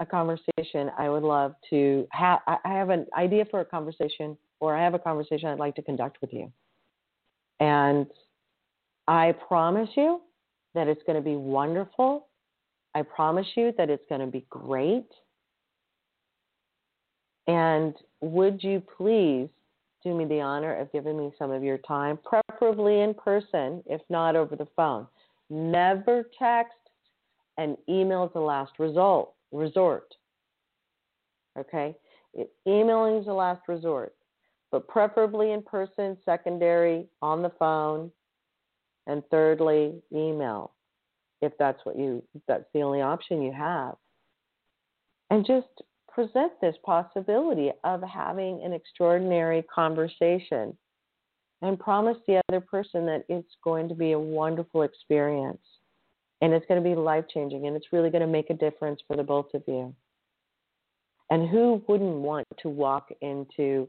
a 0.00 0.06
conversation 0.06 0.90
I 0.98 1.08
would 1.08 1.22
love 1.22 1.54
to 1.70 2.06
have. 2.10 2.40
I 2.46 2.58
have 2.64 2.90
an 2.90 3.06
idea 3.16 3.44
for 3.50 3.60
a 3.60 3.64
conversation, 3.64 4.36
or 4.60 4.76
I 4.76 4.82
have 4.82 4.94
a 4.94 4.98
conversation 4.98 5.48
I'd 5.48 5.58
like 5.58 5.76
to 5.76 5.82
conduct 5.82 6.18
with 6.20 6.32
you. 6.32 6.52
And 7.60 8.06
I 9.06 9.32
promise 9.48 9.88
you, 9.96 10.20
that 10.74 10.88
it's 10.88 11.02
going 11.06 11.16
to 11.16 11.22
be 11.22 11.36
wonderful. 11.36 12.28
I 12.94 13.02
promise 13.02 13.46
you 13.56 13.72
that 13.78 13.90
it's 13.90 14.04
going 14.08 14.20
to 14.20 14.26
be 14.26 14.46
great. 14.50 15.06
And 17.46 17.94
would 18.20 18.62
you 18.62 18.82
please 18.96 19.48
do 20.02 20.14
me 20.14 20.24
the 20.24 20.40
honor 20.40 20.74
of 20.74 20.92
giving 20.92 21.16
me 21.16 21.30
some 21.38 21.50
of 21.50 21.62
your 21.62 21.78
time, 21.78 22.18
preferably 22.24 23.00
in 23.00 23.14
person, 23.14 23.82
if 23.86 24.00
not 24.08 24.36
over 24.36 24.56
the 24.56 24.68
phone. 24.76 25.06
Never 25.48 26.28
text 26.38 26.76
and 27.58 27.76
email 27.88 28.24
is 28.24 28.30
the 28.32 28.40
last 28.40 28.72
result 28.78 29.34
resort. 29.52 30.14
Okay? 31.58 31.94
Emailing 32.66 33.16
is 33.16 33.26
the 33.26 33.32
last 33.32 33.68
resort, 33.68 34.14
but 34.70 34.88
preferably 34.88 35.52
in 35.52 35.62
person, 35.62 36.16
secondary, 36.24 37.06
on 37.20 37.42
the 37.42 37.52
phone, 37.58 38.10
and 39.06 39.22
thirdly, 39.30 40.00
email, 40.14 40.72
if 41.42 41.52
that's 41.58 41.84
what 41.84 41.98
you 41.98 42.22
that's 42.48 42.64
the 42.72 42.80
only 42.80 43.02
option 43.02 43.42
you 43.42 43.52
have. 43.52 43.96
And 45.30 45.44
just 45.44 45.82
present 46.12 46.52
this 46.60 46.76
possibility 46.84 47.70
of 47.84 48.02
having 48.02 48.62
an 48.62 48.72
extraordinary 48.72 49.64
conversation 49.74 50.76
and 51.62 51.78
promise 51.78 52.18
the 52.26 52.40
other 52.48 52.60
person 52.60 53.06
that 53.06 53.24
it's 53.28 53.54
going 53.62 53.88
to 53.88 53.94
be 53.94 54.12
a 54.12 54.18
wonderful 54.18 54.82
experience 54.82 55.62
and 56.40 56.52
it's 56.52 56.66
going 56.66 56.82
to 56.82 56.88
be 56.88 56.94
life 56.94 57.24
changing 57.32 57.66
and 57.66 57.76
it's 57.76 57.92
really 57.92 58.10
going 58.10 58.20
to 58.20 58.26
make 58.26 58.50
a 58.50 58.54
difference 58.54 59.00
for 59.06 59.16
the 59.16 59.22
both 59.22 59.46
of 59.54 59.62
you. 59.66 59.94
And 61.30 61.48
who 61.48 61.82
wouldn't 61.88 62.16
want 62.16 62.46
to 62.60 62.68
walk 62.68 63.08
into 63.22 63.88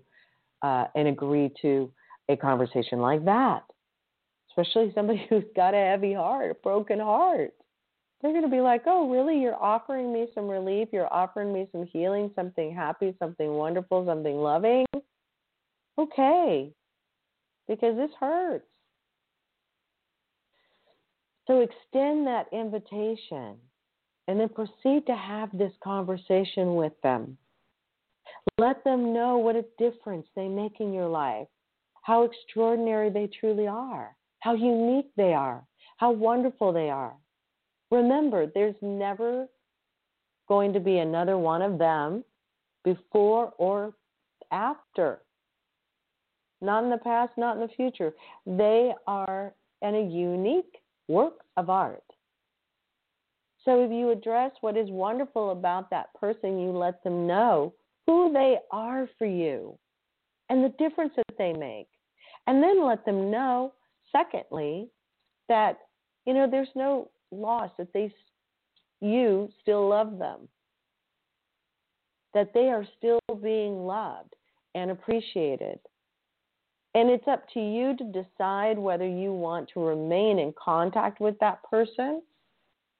uh, 0.61 0.85
and 0.95 1.07
agree 1.09 1.51
to 1.61 1.91
a 2.29 2.37
conversation 2.37 2.99
like 2.99 3.25
that? 3.25 3.63
Especially 4.49 4.91
somebody 4.95 5.25
who's 5.29 5.43
got 5.55 5.73
a 5.73 5.77
heavy 5.77 6.13
heart, 6.13 6.51
a 6.51 6.53
broken 6.53 6.99
heart. 6.99 7.53
They're 8.23 8.31
going 8.31 8.45
to 8.45 8.49
be 8.49 8.61
like, 8.61 8.83
oh, 8.85 9.09
really? 9.09 9.37
You're 9.37 9.61
offering 9.61 10.13
me 10.13 10.27
some 10.33 10.47
relief? 10.47 10.87
You're 10.93 11.13
offering 11.13 11.51
me 11.51 11.67
some 11.73 11.85
healing, 11.85 12.31
something 12.35 12.73
happy, 12.73 13.13
something 13.19 13.51
wonderful, 13.51 14.05
something 14.05 14.37
loving? 14.37 14.85
Okay. 15.97 16.71
Because 17.67 17.97
this 17.97 18.11
hurts. 18.17 18.65
So 21.47 21.59
extend 21.59 22.25
that 22.27 22.45
invitation 22.53 23.57
and 24.29 24.39
then 24.39 24.47
proceed 24.47 25.05
to 25.05 25.15
have 25.15 25.49
this 25.51 25.73
conversation 25.83 26.75
with 26.75 26.93
them. 27.03 27.37
Let 28.57 28.85
them 28.85 29.13
know 29.13 29.37
what 29.37 29.57
a 29.57 29.65
difference 29.77 30.27
they 30.33 30.47
make 30.47 30.79
in 30.79 30.93
your 30.93 31.09
life, 31.09 31.47
how 32.03 32.23
extraordinary 32.23 33.09
they 33.09 33.29
truly 33.39 33.67
are, 33.67 34.15
how 34.39 34.53
unique 34.53 35.11
they 35.17 35.33
are, 35.33 35.65
how 35.97 36.11
wonderful 36.11 36.71
they 36.71 36.89
are. 36.89 37.13
Remember, 37.93 38.47
there's 38.47 38.75
never 38.81 39.47
going 40.47 40.73
to 40.73 40.79
be 40.79 40.97
another 40.97 41.37
one 41.37 41.61
of 41.61 41.77
them 41.77 42.23
before 42.83 43.53
or 43.59 43.93
after. 44.51 45.19
Not 46.59 46.83
in 46.83 46.89
the 46.89 46.97
past, 46.97 47.33
not 47.37 47.55
in 47.55 47.61
the 47.61 47.73
future. 47.75 48.11
They 48.47 48.93
are 49.05 49.53
in 49.83 49.93
a 49.93 50.09
unique 50.09 50.81
work 51.07 51.35
of 51.55 51.69
art. 51.69 52.03
So 53.63 53.83
if 53.83 53.91
you 53.91 54.09
address 54.09 54.53
what 54.61 54.75
is 54.75 54.89
wonderful 54.89 55.51
about 55.51 55.91
that 55.91 56.11
person, 56.19 56.59
you 56.59 56.71
let 56.71 57.03
them 57.03 57.27
know 57.27 57.75
who 58.07 58.33
they 58.33 58.57
are 58.71 59.07
for 59.19 59.27
you 59.27 59.77
and 60.49 60.63
the 60.63 60.73
difference 60.79 61.13
that 61.15 61.37
they 61.37 61.53
make. 61.53 61.89
And 62.47 62.61
then 62.61 62.83
let 62.83 63.05
them 63.05 63.29
know, 63.29 63.73
secondly, 64.11 64.89
that, 65.47 65.77
you 66.25 66.33
know, 66.33 66.47
there's 66.49 66.73
no 66.75 67.11
loss, 67.33 67.71
that 67.77 67.93
they, 67.93 68.13
you 69.01 69.49
still 69.61 69.87
love 69.87 70.17
them, 70.17 70.47
that 72.33 72.53
they 72.53 72.69
are 72.69 72.85
still 72.97 73.19
being 73.41 73.85
loved 73.85 74.35
and 74.75 74.91
appreciated. 74.91 75.79
And 76.95 77.09
it's 77.09 77.27
up 77.27 77.47
to 77.53 77.59
you 77.59 77.95
to 77.97 78.03
decide 78.03 78.77
whether 78.77 79.07
you 79.07 79.33
want 79.33 79.69
to 79.73 79.79
remain 79.79 80.39
in 80.39 80.53
contact 80.63 81.19
with 81.19 81.37
that 81.39 81.63
person 81.69 82.21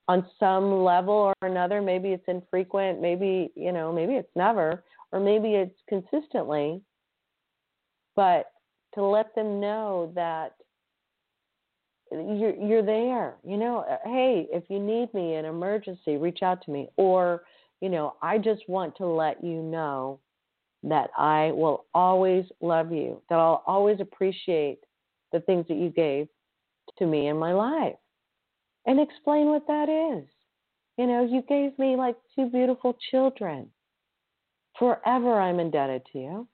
on 0.08 0.26
some 0.40 0.84
level 0.84 1.14
or 1.14 1.34
another. 1.44 1.82
Maybe 1.82 2.10
it's 2.10 2.28
infrequent, 2.28 3.02
maybe, 3.02 3.52
you 3.56 3.72
know, 3.72 3.94
maybe 3.94 4.14
it's 4.14 4.36
never, 4.36 4.84
or 5.12 5.20
maybe 5.20 5.54
it's 5.54 5.80
consistently. 5.88 6.82
But 8.16 8.48
to 8.96 9.04
let 9.04 9.34
them 9.36 9.60
know 9.60 10.12
that 10.16 10.56
you're 12.14 12.56
you're 12.56 12.86
there. 12.86 13.36
You 13.44 13.58
know, 13.58 13.80
uh, 13.90 13.98
hey, 14.06 14.48
if 14.52 14.64
you 14.70 14.80
need 14.80 15.14
me 15.14 15.36
in 15.36 15.46
emergency, 15.46 16.18
reach 16.18 16.44
out 16.44 16.64
to 16.66 16.72
me. 16.72 16.90
Or, 16.98 17.44
you 17.82 17.90
know, 17.90 18.16
I 18.22 18.38
just 18.38 18.62
want 18.68 18.96
to 18.98 19.06
let 19.06 19.44
you 19.44 19.62
know 19.62 20.20
that 20.84 21.10
I 21.18 21.52
will 21.54 21.86
always 21.94 22.46
love 22.62 22.92
you, 22.92 23.22
that 23.30 23.40
I'll 23.40 23.64
always 23.66 24.00
appreciate 24.00 24.80
the 25.32 25.40
things 25.42 25.66
that 25.70 25.78
you 25.78 25.90
gave 25.90 26.28
to 26.98 27.06
me 27.06 27.28
in 27.28 27.38
my 27.38 27.54
life. 27.54 27.96
And 28.86 29.00
explain 29.00 29.48
what 29.48 29.66
that 29.68 29.88
is. 29.90 30.28
You 30.98 31.08
know, 31.08 31.26
you 31.26 31.42
gave 31.48 31.78
me 31.80 31.96
like 31.96 32.18
two 32.36 32.50
beautiful 32.50 32.98
children. 33.10 33.70
Forever 34.78 35.40
I'm 35.40 35.60
indebted 35.60 36.04
to 36.12 36.20
you. 36.20 36.48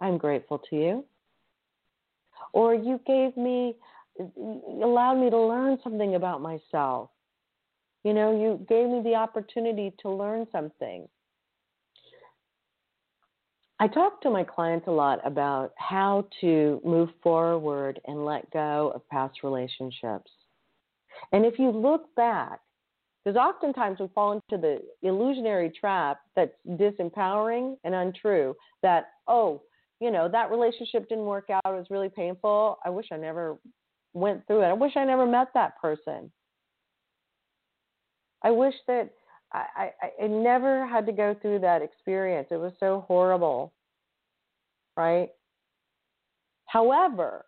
I'm 0.00 0.18
grateful 0.18 0.58
to 0.70 0.76
you. 0.76 1.04
Or 2.52 2.74
you 2.74 3.00
gave 3.06 3.36
me, 3.36 3.76
allowed 4.18 5.16
me 5.16 5.30
to 5.30 5.38
learn 5.38 5.78
something 5.82 6.14
about 6.14 6.40
myself. 6.40 7.10
You 8.04 8.14
know, 8.14 8.32
you 8.32 8.64
gave 8.68 8.88
me 8.88 9.00
the 9.02 9.14
opportunity 9.14 9.94
to 10.00 10.10
learn 10.10 10.46
something. 10.50 11.08
I 13.78 13.88
talk 13.88 14.20
to 14.22 14.30
my 14.30 14.44
clients 14.44 14.86
a 14.86 14.92
lot 14.92 15.20
about 15.24 15.72
how 15.76 16.26
to 16.40 16.80
move 16.84 17.10
forward 17.22 18.00
and 18.06 18.24
let 18.24 18.50
go 18.52 18.92
of 18.94 19.08
past 19.08 19.42
relationships. 19.42 20.30
And 21.32 21.44
if 21.44 21.58
you 21.58 21.70
look 21.70 22.14
back, 22.14 22.60
because 23.24 23.36
oftentimes 23.36 23.98
we 24.00 24.08
fall 24.14 24.32
into 24.32 24.60
the 24.60 24.82
illusionary 25.02 25.70
trap 25.70 26.20
that's 26.34 26.54
disempowering 26.70 27.76
and 27.84 27.94
untrue 27.94 28.54
that, 28.82 29.06
oh, 29.28 29.62
you 30.00 30.10
know, 30.10 30.28
that 30.28 30.50
relationship 30.50 31.08
didn't 31.08 31.24
work 31.24 31.48
out. 31.50 31.62
It 31.64 31.76
was 31.76 31.86
really 31.90 32.08
painful. 32.08 32.78
I 32.84 32.90
wish 32.90 33.06
I 33.12 33.16
never 33.16 33.58
went 34.14 34.46
through 34.46 34.62
it. 34.62 34.66
I 34.66 34.72
wish 34.72 34.92
I 34.96 35.04
never 35.04 35.26
met 35.26 35.48
that 35.54 35.80
person. 35.80 36.30
I 38.42 38.50
wish 38.50 38.74
that 38.88 39.10
I, 39.52 39.90
I, 40.02 40.24
I 40.24 40.26
never 40.26 40.86
had 40.86 41.06
to 41.06 41.12
go 41.12 41.36
through 41.40 41.60
that 41.60 41.82
experience. 41.82 42.48
It 42.50 42.56
was 42.56 42.72
so 42.80 43.04
horrible, 43.06 43.72
right? 44.96 45.28
However, 46.66 47.44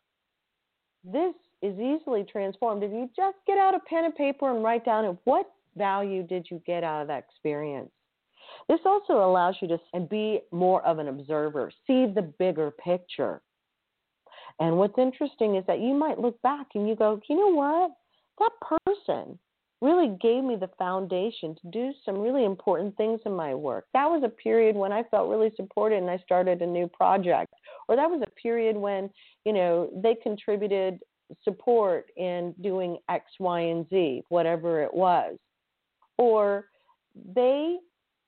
this 1.05 1.35
is 1.62 1.79
easily 1.79 2.24
transformed 2.31 2.83
if 2.83 2.90
you 2.90 3.09
just 3.16 3.37
get 3.46 3.59
out 3.59 3.74
a 3.74 3.81
pen 3.88 4.05
and 4.05 4.14
paper 4.14 4.55
and 4.55 4.62
write 4.62 4.85
down 4.85 5.18
what 5.24 5.50
value 5.77 6.22
did 6.22 6.46
you 6.50 6.62
get 6.66 6.85
out 6.85 7.03
of 7.03 7.09
that 7.09 7.24
experience. 7.31 7.90
This 8.68 8.81
also 8.85 9.24
allows 9.24 9.57
you 9.61 9.68
to 9.68 10.00
be 10.00 10.40
more 10.53 10.85
of 10.87 10.98
an 10.98 11.09
observer, 11.09 11.72
see 11.87 12.07
the 12.07 12.33
bigger 12.38 12.70
picture. 12.70 13.42
And 14.60 14.76
what's 14.76 14.98
interesting 14.98 15.56
is 15.56 15.64
that 15.66 15.80
you 15.80 15.94
might 15.94 16.18
look 16.18 16.40
back 16.42 16.66
and 16.74 16.88
you 16.88 16.94
go, 16.94 17.20
you 17.28 17.36
know 17.36 17.54
what? 17.54 17.90
That 18.38 18.80
person 18.80 19.38
really 19.80 20.16
gave 20.20 20.42
me 20.42 20.56
the 20.56 20.70
foundation 20.78 21.54
to 21.56 21.70
do 21.70 21.92
some 22.04 22.18
really 22.18 22.44
important 22.44 22.96
things 22.96 23.20
in 23.26 23.32
my 23.32 23.54
work. 23.54 23.86
That 23.92 24.08
was 24.08 24.22
a 24.24 24.28
period 24.28 24.76
when 24.76 24.92
I 24.92 25.02
felt 25.10 25.28
really 25.28 25.52
supported 25.56 25.98
and 25.98 26.10
I 26.10 26.18
started 26.18 26.62
a 26.62 26.66
new 26.66 26.88
project. 26.88 27.52
Or 27.88 27.96
that 27.96 28.08
was 28.08 28.22
a 28.26 28.30
period 28.40 28.76
when, 28.76 29.10
you 29.44 29.52
know, 29.52 29.90
they 30.02 30.14
contributed 30.22 31.00
support 31.42 32.06
in 32.16 32.54
doing 32.62 32.98
X, 33.10 33.24
Y, 33.38 33.60
and 33.60 33.88
Z, 33.90 34.22
whatever 34.28 34.82
it 34.82 34.94
was. 34.94 35.36
Or 36.16 36.66
they 37.34 37.76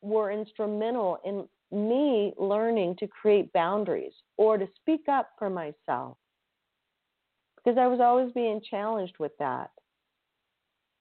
were 0.03 0.31
instrumental 0.33 1.19
in 1.25 1.49
me 1.73 2.33
learning 2.39 2.97
to 2.99 3.07
create 3.07 3.53
boundaries 3.53 4.13
or 4.37 4.57
to 4.59 4.69
speak 4.81 5.09
up 5.09 5.31
for 5.39 5.51
myself 5.51 6.17
because 7.67 7.79
I 7.79 7.89
was 7.89 7.99
always 8.01 8.33
being 8.33 8.61
challenged 8.71 9.15
with 9.19 9.33
that. 9.39 9.71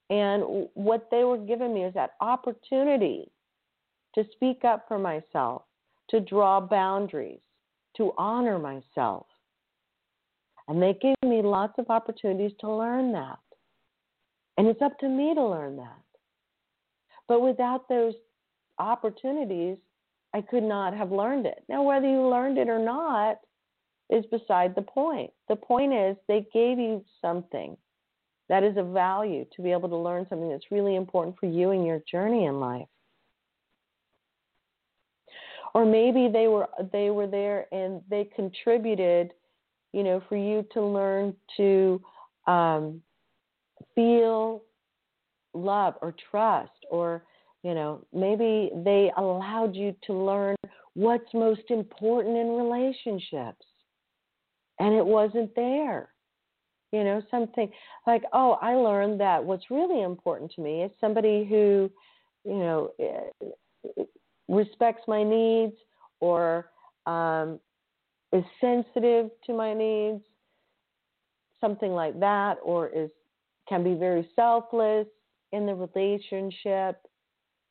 And 0.10 0.68
what 0.74 1.10
they 1.12 1.24
were 1.24 1.38
giving 1.38 1.74
me 1.74 1.84
is 1.84 1.94
that 1.94 2.12
opportunity 2.22 3.32
to 4.16 4.24
speak 4.32 4.64
up 4.64 4.86
for 4.88 4.98
myself, 4.98 5.64
to 6.10 6.20
draw 6.20 6.60
boundaries, 6.60 7.40
to 7.98 8.14
honor 8.18 8.58
myself. 8.58 9.28
And 10.68 10.82
they 10.82 10.94
gave 11.00 11.16
me 11.24 11.42
lots 11.44 11.74
of 11.78 11.90
opportunities 11.90 12.52
to 12.62 12.72
learn 12.72 13.12
that. 13.12 13.40
And 14.58 14.68
it's 14.68 14.82
up 14.82 14.98
to 15.00 15.08
me 15.08 15.36
to 15.36 15.46
learn 15.46 15.78
that. 15.78 16.02
But 17.28 17.42
without 17.42 17.88
those 17.90 18.14
opportunities, 18.80 19.78
I 20.36 20.42
could 20.42 20.64
not 20.64 20.94
have 20.94 21.12
learned 21.12 21.46
it. 21.46 21.64
Now, 21.70 21.82
whether 21.84 22.08
you 22.08 22.28
learned 22.28 22.58
it 22.58 22.70
or 22.70 22.80
not 22.80 23.38
is 24.10 24.26
beside 24.28 24.76
the 24.76 24.82
point. 24.82 25.32
The 25.50 25.56
point 25.56 25.94
is 25.94 26.16
they 26.28 26.46
gave 26.54 26.78
you 26.78 27.04
something 27.22 27.76
that 28.50 28.64
is 28.64 28.78
of 28.78 28.88
value 28.88 29.46
to 29.56 29.62
be 29.62 29.72
able 29.72 29.90
to 29.90 29.98
learn 29.98 30.28
something 30.30 30.50
that's 30.50 30.72
really 30.72 30.96
important 30.96 31.36
for 31.40 31.48
you 31.48 31.72
in 31.72 31.84
your 31.84 32.02
journey 32.12 32.46
in 32.46 32.60
life. 32.60 32.88
or 35.76 35.86
maybe 35.86 36.30
they 36.32 36.48
were 36.48 36.68
they 36.92 37.12
were 37.12 37.28
there 37.28 37.68
and 37.72 38.02
they 38.10 38.24
contributed 38.36 39.34
you 39.92 40.04
know 40.04 40.24
for 40.28 40.38
you 40.38 40.66
to 40.74 40.82
learn 40.82 41.36
to 41.58 42.02
um, 42.48 43.02
feel 43.94 44.64
love 45.54 45.96
or 46.02 46.16
trust 46.32 46.72
or 46.90 47.24
you 47.66 47.74
know 47.74 48.06
maybe 48.14 48.70
they 48.86 49.12
allowed 49.18 49.76
you 49.76 49.96
to 50.06 50.14
learn 50.14 50.56
what's 50.94 51.34
most 51.34 51.64
important 51.70 52.38
in 52.38 52.50
relationships 52.50 53.66
and 54.80 54.94
it 54.94 55.06
wasn't 55.06 55.54
there 55.56 56.10
you 56.92 57.04
know 57.04 57.24
something 57.32 57.70
like 58.06 58.22
oh 58.34 58.52
i 58.62 58.76
learned 58.76 59.20
that 59.20 59.44
what's 59.44 59.72
really 59.72 60.04
important 60.04 60.52
to 60.52 60.62
me 60.62 60.84
is 60.84 60.92
somebody 61.02 61.44
who 61.50 61.90
you 62.46 62.60
know 62.60 62.92
eh, 63.00 64.04
respects 64.48 65.02
my 65.08 65.24
needs 65.24 65.74
or 66.20 66.70
um, 67.08 67.60
is 68.32 68.44
sensitive 68.62 69.32
to 69.44 69.54
my 69.54 69.74
needs 69.74 70.22
something 71.60 71.94
like 71.94 72.20
that 72.20 72.58
or 72.64 72.90
is 72.90 73.10
can 73.68 73.84
be 73.84 73.96
very 73.96 74.30
selfless 74.36 75.08
in 75.52 75.66
the 75.66 75.74
relationship 75.74 77.02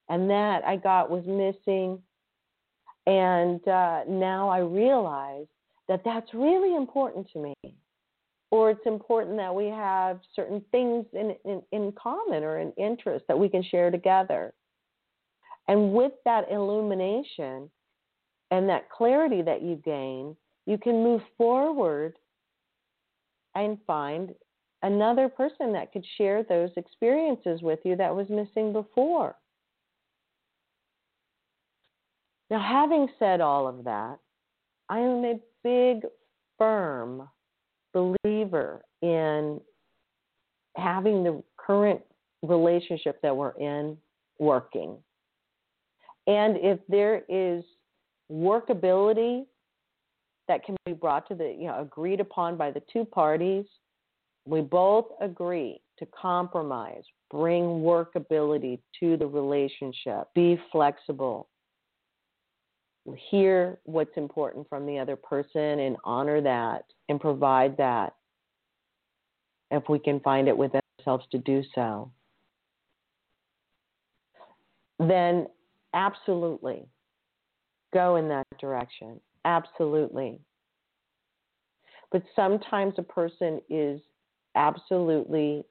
and 0.09 0.29
that 0.29 0.65
i 0.65 0.77
got 0.77 1.11
was 1.11 1.25
missing. 1.27 2.01
And 3.07 3.67
uh, 3.69 4.05
now 4.09 4.49
i 4.49 4.59
realize 4.59 5.47
that 5.89 6.03
that's 6.05 6.33
really 6.33 6.75
important 6.75 7.29
to 7.33 7.39
me. 7.39 7.55
Or 8.51 8.71
it's 8.71 8.87
important 8.87 9.37
that 9.37 9.55
we 9.55 9.67
have 9.67 10.21
certain 10.35 10.63
things 10.71 11.05
in, 11.13 11.35
in, 11.45 11.61
in 11.73 11.93
common 11.93 12.45
or 12.45 12.61
in 12.61 12.73
interest 12.79 13.25
that 13.29 13.39
we 13.39 13.49
can 13.49 13.63
share 13.63 13.91
together. 13.91 14.55
And 15.69 15.93
with 15.93 16.13
that 16.25 16.51
illumination 16.51 17.69
and 18.51 18.69
that 18.69 18.89
clarity 18.91 19.43
that 19.43 19.61
you 19.61 19.77
gain 19.85 20.37
you 20.67 20.79
can 20.79 21.03
move 21.03 21.23
forward 21.37 22.17
and 23.55 23.79
find 23.87 24.35
another 24.83 25.29
person 25.29 25.73
that 25.73 25.93
could 25.93 26.05
share 26.17 26.43
those 26.43 26.71
experiences 26.77 27.63
with 27.63 27.79
you 27.85 27.97
that 27.97 28.15
was 28.15 28.29
missing 28.29 28.73
before. 28.73 29.37
Now, 32.55 32.61
having 32.61 33.09
said 33.19 33.41
all 33.41 33.67
of 33.67 33.83
that, 33.83 34.17
I 34.89 35.01
am 35.01 35.25
a 35.25 35.41
big, 35.65 36.07
firm 36.57 37.29
believer 37.93 38.85
in 39.03 39.61
having 40.77 41.25
the 41.25 41.43
current 41.57 42.01
relationship 42.45 43.21
that 43.23 43.37
we're 43.37 43.59
in 43.59 43.99
working. 44.39 44.99
And 46.29 46.57
if 46.59 46.79
there 46.89 47.25
is 47.29 47.65
workability 48.31 49.47
that 50.47 50.65
can 50.65 50.77
be 50.87 50.93
brought 50.93 51.27
to 51.31 51.35
the, 51.35 51.57
you 51.59 51.67
know, 51.67 51.81
agreed 51.81 52.21
upon 52.21 52.57
by 52.57 52.71
the 52.71 52.83
two 52.93 53.05
parties, 53.05 53.65
we 54.47 54.61
both 54.61 55.07
agree 55.21 55.81
to 55.99 56.07
compromise, 56.07 57.03
bring 57.33 57.65
workability 57.83 58.79
to 59.01 59.17
the 59.17 59.27
relationship, 59.27 60.29
be 60.37 60.57
flexible, 60.71 61.49
hear 63.31 63.79
what's 63.85 64.17
important 64.17 64.69
from 64.69 64.87
the 64.87 64.99
other 64.99 65.17
person 65.17 65.79
and 65.81 65.97
honor 66.05 66.41
that 66.41 66.85
and 67.09 67.21
provide 67.21 67.77
that 67.77 68.15
if 69.71 69.83
we 69.89 69.99
can 69.99 70.21
find 70.21 70.49
it 70.49 70.57
within 70.57 70.81
ourselves 70.99 71.27
to 71.33 71.39
do 71.39 71.63
so. 71.75 72.11
Then 74.99 75.49
absolutely 75.93 76.87
go 77.93 78.17
in 78.17 78.29
that 78.29 78.47
direction. 78.59 79.21
Absolutely. 79.45 80.41
But 82.11 82.23
sometimes 82.35 82.95
a 82.99 83.03
person 83.03 83.61
is 83.69 84.01
absolutely 84.55 85.65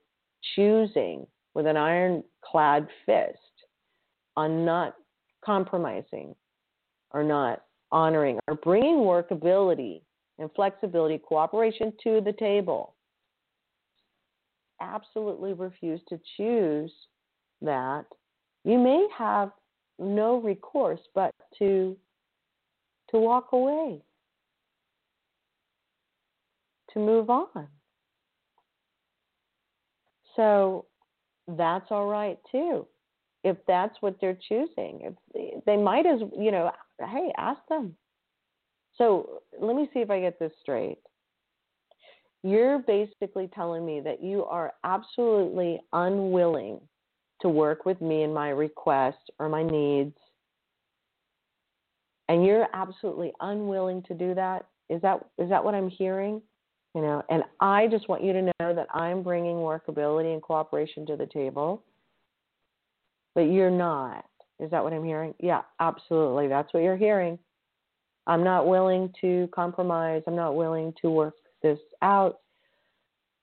choosing 0.55 1.25
with 1.55 1.65
an 1.65 1.77
ironclad 1.77 2.87
fist 3.05 3.37
on 4.35 4.65
not 4.65 4.95
compromising 5.43 6.35
or 7.13 7.23
not 7.23 7.63
honoring 7.91 8.39
or 8.47 8.55
bringing 8.55 8.97
workability 8.97 10.01
and 10.39 10.49
flexibility, 10.55 11.19
cooperation 11.19 11.93
to 12.03 12.21
the 12.21 12.33
table. 12.33 12.95
Absolutely 14.81 15.53
refuse 15.53 16.01
to 16.09 16.19
choose 16.37 16.91
that. 17.61 18.05
You 18.65 18.79
may 18.79 19.07
have 19.15 19.51
no 19.99 20.41
recourse 20.41 20.99
but 21.13 21.33
to 21.59 21.95
to 23.11 23.19
walk 23.19 23.49
away, 23.51 24.01
to 26.91 26.99
move 26.99 27.29
on. 27.29 27.67
So 30.35 30.85
that's 31.47 31.85
all 31.91 32.07
right 32.07 32.39
too. 32.51 32.87
If 33.43 33.57
that's 33.67 33.95
what 33.99 34.15
they're 34.19 34.37
choosing, 34.49 35.01
if 35.03 35.13
they, 35.33 35.53
they 35.65 35.77
might 35.77 36.07
as 36.07 36.21
you 36.37 36.51
know, 36.51 36.71
hey, 36.99 37.31
ask 37.37 37.59
them. 37.69 37.95
So 38.97 39.41
let 39.59 39.75
me 39.75 39.89
see 39.93 39.99
if 39.99 40.09
I 40.09 40.19
get 40.19 40.39
this 40.39 40.51
straight. 40.61 40.99
You're 42.43 42.79
basically 42.79 43.49
telling 43.55 43.85
me 43.85 44.01
that 44.01 44.21
you 44.21 44.45
are 44.45 44.73
absolutely 44.83 45.79
unwilling 45.93 46.79
to 47.41 47.49
work 47.49 47.85
with 47.85 47.99
me 48.01 48.23
in 48.23 48.33
my 48.33 48.49
requests 48.49 49.29
or 49.39 49.49
my 49.49 49.63
needs 49.63 50.15
and 52.29 52.45
you're 52.45 52.67
absolutely 52.73 53.31
unwilling 53.41 54.01
to 54.03 54.13
do 54.13 54.33
that 54.33 54.65
is 54.89 55.01
that 55.01 55.19
is 55.37 55.49
that 55.49 55.63
what 55.63 55.75
i'm 55.75 55.89
hearing 55.89 56.41
you 56.95 57.01
know 57.01 57.21
and 57.29 57.43
i 57.59 57.87
just 57.87 58.07
want 58.07 58.23
you 58.23 58.33
to 58.33 58.41
know 58.41 58.73
that 58.73 58.87
i'm 58.93 59.21
bringing 59.23 59.57
workability 59.57 60.33
and 60.33 60.41
cooperation 60.41 61.05
to 61.05 61.15
the 61.15 61.25
table 61.27 61.83
but 63.35 63.41
you're 63.41 63.71
not 63.71 64.25
is 64.59 64.71
that 64.71 64.83
what 64.83 64.93
i'm 64.93 65.03
hearing 65.03 65.33
yeah 65.39 65.61
absolutely 65.79 66.47
that's 66.47 66.73
what 66.73 66.83
you're 66.83 66.97
hearing 66.97 67.37
i'm 68.27 68.43
not 68.43 68.67
willing 68.67 69.11
to 69.19 69.47
compromise 69.53 70.21
i'm 70.27 70.35
not 70.35 70.55
willing 70.55 70.93
to 71.01 71.09
work 71.09 71.35
this 71.61 71.79
out 72.01 72.37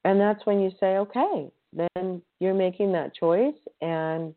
and 0.05 0.21
that's 0.21 0.45
when 0.47 0.61
you 0.61 0.71
say 0.81 0.97
okay 0.97 1.51
then 1.73 2.23
you're 2.41 2.55
making 2.55 2.93
that 2.93 3.15
choice 3.15 3.55
and 3.81 4.35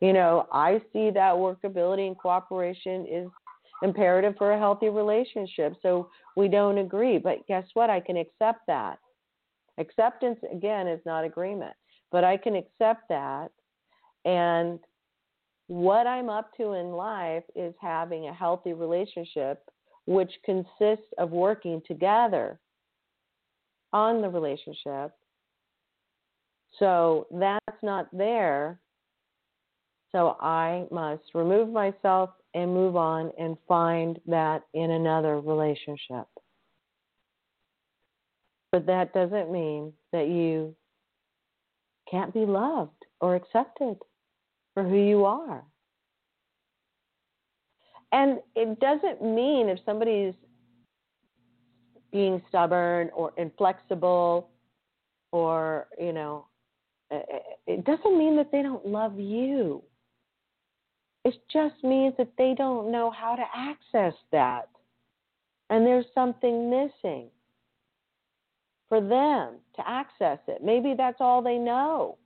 you 0.00 0.12
know 0.12 0.46
i 0.52 0.80
see 0.92 1.10
that 1.10 1.34
workability 1.34 2.06
and 2.06 2.18
cooperation 2.18 3.06
is 3.06 3.28
imperative 3.82 4.34
for 4.38 4.52
a 4.52 4.58
healthy 4.58 4.88
relationship. 4.88 5.74
So 5.82 6.08
we 6.36 6.48
don't 6.48 6.78
agree. 6.78 7.18
But 7.18 7.46
guess 7.46 7.64
what? 7.74 7.90
I 7.90 8.00
can 8.00 8.16
accept 8.16 8.60
that. 8.68 8.98
Acceptance, 9.78 10.38
again, 10.52 10.86
is 10.86 11.00
not 11.04 11.24
agreement, 11.24 11.74
but 12.10 12.24
I 12.24 12.36
can 12.36 12.56
accept 12.56 13.08
that. 13.08 13.48
And 14.24 14.78
what 15.68 16.06
I'm 16.06 16.28
up 16.28 16.56
to 16.56 16.72
in 16.72 16.92
life 16.92 17.44
is 17.54 17.74
having 17.80 18.28
a 18.28 18.34
healthy 18.34 18.72
relationship, 18.72 19.62
which 20.06 20.32
consists 20.44 21.06
of 21.18 21.30
working 21.30 21.80
together 21.86 22.58
on 23.92 24.20
the 24.20 24.28
relationship. 24.28 25.12
So 26.78 27.26
that's 27.30 27.82
not 27.82 28.08
there. 28.16 28.80
So 30.10 30.36
I 30.40 30.86
must 30.90 31.22
remove 31.34 31.70
myself 31.70 32.30
and 32.54 32.72
move 32.72 32.96
on 32.96 33.30
and 33.38 33.56
find 33.66 34.18
that 34.26 34.62
in 34.74 34.90
another 34.90 35.40
relationship. 35.40 36.26
But 38.72 38.86
that 38.86 39.12
doesn't 39.12 39.50
mean 39.50 39.92
that 40.12 40.28
you 40.28 40.74
can't 42.10 42.32
be 42.32 42.44
loved 42.44 43.06
or 43.20 43.36
accepted 43.36 43.96
for 44.74 44.82
who 44.82 44.96
you 44.96 45.24
are. 45.24 45.64
And 48.12 48.40
it 48.54 48.78
doesn't 48.78 49.22
mean 49.22 49.68
if 49.68 49.78
somebody's 49.86 50.34
being 52.12 52.42
stubborn 52.48 53.10
or 53.14 53.32
inflexible 53.38 54.50
or, 55.32 55.88
you 55.98 56.12
know, 56.12 56.46
eh, 57.10 57.16
eh, 57.16 57.36
eh, 57.36 57.72
it 57.74 57.84
doesn't 57.84 58.18
mean 58.18 58.36
that 58.36 58.52
they 58.52 58.62
don't 58.62 58.86
love 58.86 59.18
you. 59.18 59.82
It 61.24 61.34
just 61.50 61.82
means 61.82 62.14
that 62.18 62.32
they 62.36 62.54
don't 62.56 62.92
know 62.92 63.10
how 63.10 63.34
to 63.34 63.44
access 63.54 64.14
that. 64.30 64.68
And 65.70 65.86
there's 65.86 66.04
something 66.14 66.68
missing 66.68 67.28
for 68.90 69.00
them 69.00 69.54
to 69.76 69.88
access 69.88 70.38
it. 70.48 70.62
Maybe 70.62 70.92
that's 70.94 71.16
all 71.20 71.40
they 71.40 71.56
know. 71.56 72.18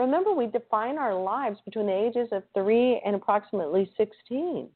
Remember, 0.00 0.32
we 0.32 0.46
define 0.46 0.98
our 0.98 1.14
lives 1.14 1.58
between 1.64 1.86
the 1.86 1.92
ages 1.92 2.28
of 2.32 2.42
three 2.54 3.00
and 3.04 3.14
approximately 3.14 3.90
16. 3.96 4.68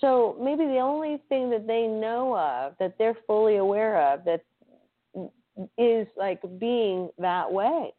So 0.00 0.36
maybe 0.40 0.64
the 0.64 0.78
only 0.78 1.22
thing 1.28 1.48
that 1.50 1.66
they 1.66 1.86
know 1.86 2.36
of, 2.36 2.74
that 2.78 2.96
they're 2.98 3.16
fully 3.26 3.56
aware 3.56 4.12
of, 4.12 4.24
that 4.24 4.42
is 5.78 6.06
like 6.16 6.40
being 6.58 7.08
that 7.18 7.50
way. 7.50 7.92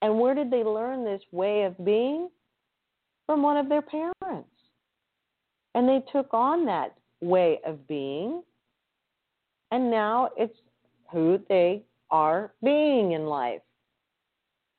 And 0.00 0.18
where 0.18 0.34
did 0.34 0.50
they 0.50 0.64
learn 0.64 1.04
this 1.04 1.22
way 1.32 1.64
of 1.64 1.84
being? 1.84 2.28
from 3.28 3.42
one 3.42 3.58
of 3.58 3.68
their 3.68 3.82
parents. 3.82 4.48
And 5.74 5.86
they 5.86 6.02
took 6.10 6.32
on 6.32 6.64
that 6.64 6.94
way 7.20 7.60
of 7.64 7.86
being. 7.86 8.42
And 9.70 9.90
now 9.90 10.30
it's 10.36 10.56
who 11.12 11.38
they 11.48 11.82
are 12.10 12.52
being 12.64 13.12
in 13.12 13.26
life. 13.26 13.60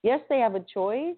Yes, 0.03 0.21
they 0.29 0.39
have 0.39 0.55
a 0.55 0.61
choice, 0.61 1.15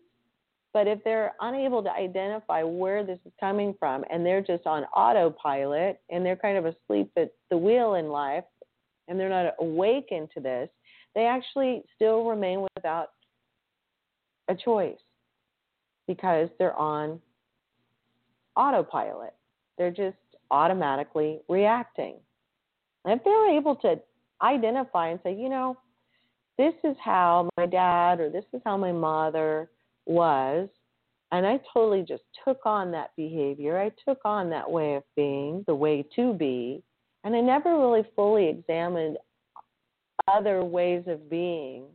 but 0.73 0.87
if 0.87 1.03
they're 1.03 1.33
unable 1.41 1.83
to 1.83 1.91
identify 1.91 2.63
where 2.63 3.03
this 3.03 3.19
is 3.25 3.31
coming 3.39 3.75
from 3.79 4.03
and 4.09 4.25
they're 4.25 4.41
just 4.41 4.65
on 4.65 4.83
autopilot 4.95 5.99
and 6.09 6.25
they're 6.25 6.35
kind 6.35 6.57
of 6.57 6.65
asleep 6.65 7.11
at 7.17 7.31
the 7.49 7.57
wheel 7.57 7.95
in 7.95 8.09
life 8.09 8.45
and 9.07 9.19
they're 9.19 9.29
not 9.29 9.53
awakened 9.59 10.29
to 10.33 10.39
this, 10.39 10.69
they 11.13 11.25
actually 11.25 11.83
still 11.95 12.25
remain 12.25 12.65
without 12.75 13.09
a 14.47 14.55
choice 14.55 14.97
because 16.07 16.49
they're 16.57 16.75
on 16.75 17.19
autopilot. 18.55 19.33
They're 19.77 19.91
just 19.91 20.17
automatically 20.49 21.39
reacting. 21.49 22.15
And 23.05 23.19
if 23.19 23.23
they're 23.23 23.57
able 23.57 23.75
to 23.77 23.99
identify 24.41 25.09
and 25.09 25.19
say, 25.23 25.33
you 25.35 25.49
know, 25.49 25.77
this 26.57 26.73
is 26.83 26.95
how 27.03 27.49
my 27.57 27.65
dad 27.65 28.19
or 28.19 28.29
this 28.29 28.45
is 28.53 28.61
how 28.65 28.77
my 28.77 28.91
mother 28.91 29.69
was, 30.05 30.69
and 31.31 31.45
I 31.45 31.59
totally 31.73 32.03
just 32.03 32.23
took 32.45 32.65
on 32.65 32.91
that 32.91 33.11
behavior. 33.15 33.79
I 33.79 33.91
took 34.07 34.19
on 34.25 34.49
that 34.49 34.69
way 34.69 34.95
of 34.95 35.03
being, 35.15 35.63
the 35.67 35.75
way 35.75 36.05
to 36.15 36.33
be, 36.33 36.83
and 37.23 37.35
I 37.35 37.41
never 37.41 37.77
really 37.77 38.03
fully 38.15 38.47
examined 38.49 39.17
other 40.27 40.63
ways 40.63 41.03
of 41.07 41.29
being. 41.29 41.85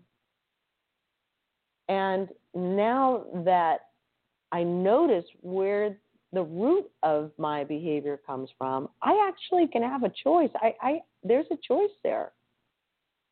And 1.89 2.29
now 2.55 3.25
that 3.45 3.81
I 4.53 4.63
notice 4.63 5.25
where 5.43 5.97
the 6.33 6.43
root 6.43 6.91
of 7.03 7.31
my 7.39 7.65
behavior 7.65 8.19
comes 8.27 8.51
from, 8.59 8.89
I 9.03 9.29
actually 9.29 9.69
can 9.69 9.83
have 9.83 10.03
a 10.03 10.13
choice. 10.23 10.51
I, 10.57 10.75
I 10.83 11.01
there's 11.23 11.47
a 11.51 11.57
choice 11.67 11.91
there. 12.03 12.33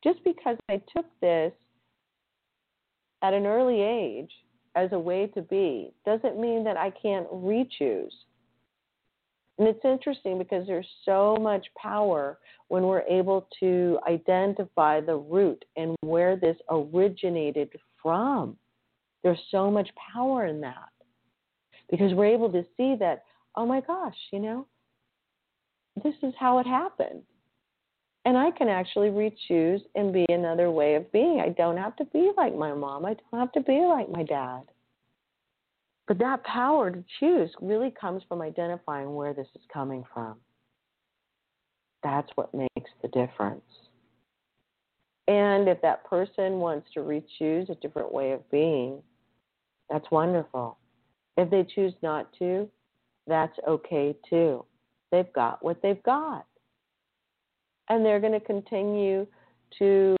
Just 0.05 0.23
because 0.23 0.57
I 0.69 0.79
took 0.95 1.07
this 1.19 1.51
at 3.23 3.33
an 3.33 3.47
early 3.47 3.81
age 3.81 4.29
as 4.75 4.91
a 4.91 4.99
way 4.99 5.25
to 5.33 5.41
be 5.41 5.93
doesn't 6.05 6.39
mean 6.39 6.63
that 6.63 6.77
I 6.77 6.91
can't 6.91 7.25
re-choose. 7.31 8.13
And 9.57 9.67
it's 9.67 9.83
interesting 9.83 10.37
because 10.37 10.67
there's 10.67 10.87
so 11.05 11.37
much 11.41 11.65
power 11.75 12.37
when 12.67 12.83
we're 12.83 13.01
able 13.01 13.47
to 13.61 13.97
identify 14.07 15.01
the 15.01 15.15
root 15.15 15.65
and 15.75 15.95
where 16.01 16.35
this 16.35 16.57
originated 16.69 17.69
from. 18.03 18.57
There's 19.23 19.41
so 19.49 19.71
much 19.71 19.89
power 20.13 20.45
in 20.45 20.61
that 20.61 20.89
because 21.89 22.13
we're 22.13 22.25
able 22.25 22.51
to 22.51 22.63
see 22.77 22.95
that, 22.99 23.23
oh 23.55 23.65
my 23.65 23.81
gosh, 23.81 24.17
you 24.31 24.39
know, 24.39 24.67
this 26.03 26.15
is 26.21 26.33
how 26.37 26.59
it 26.59 26.67
happened. 26.67 27.23
And 28.25 28.37
I 28.37 28.49
can 28.51 28.67
actually 28.67 29.11
re 29.11 29.35
choose 29.47 29.81
and 29.93 30.11
be 30.11 30.25
another 30.29 30.71
way 30.71 30.95
of 30.95 31.11
being. 31.11 31.41
I 31.41 31.49
don't 31.49 31.77
have 31.77 31.95
to 31.97 32.05
be 32.05 32.31
like 32.35 32.55
my 32.55 32.73
mom. 32.73 33.05
I 33.05 33.13
don't 33.13 33.39
have 33.39 33.51
to 33.53 33.61
be 33.61 33.79
like 33.79 34.09
my 34.09 34.23
dad. 34.23 34.63
But 36.07 36.19
that 36.19 36.43
power 36.43 36.91
to 36.91 37.03
choose 37.19 37.51
really 37.61 37.91
comes 37.91 38.23
from 38.27 38.41
identifying 38.41 39.13
where 39.15 39.33
this 39.33 39.47
is 39.55 39.61
coming 39.71 40.03
from. 40.13 40.37
That's 42.03 42.29
what 42.35 42.53
makes 42.53 42.91
the 43.01 43.07
difference. 43.09 43.61
And 45.27 45.67
if 45.67 45.81
that 45.81 46.05
person 46.05 46.59
wants 46.59 46.87
to 46.93 47.01
re 47.01 47.23
choose 47.39 47.69
a 47.69 47.75
different 47.75 48.13
way 48.13 48.31
of 48.31 48.49
being, 48.51 49.01
that's 49.89 50.09
wonderful. 50.11 50.77
If 51.37 51.49
they 51.49 51.63
choose 51.63 51.93
not 52.03 52.31
to, 52.39 52.69
that's 53.27 53.57
okay 53.67 54.15
too. 54.29 54.65
They've 55.11 55.31
got 55.33 55.63
what 55.63 55.81
they've 55.81 56.01
got. 56.03 56.45
And 57.89 58.05
they're 58.05 58.19
going 58.19 58.33
to 58.33 58.39
continue 58.39 59.27
to 59.79 60.15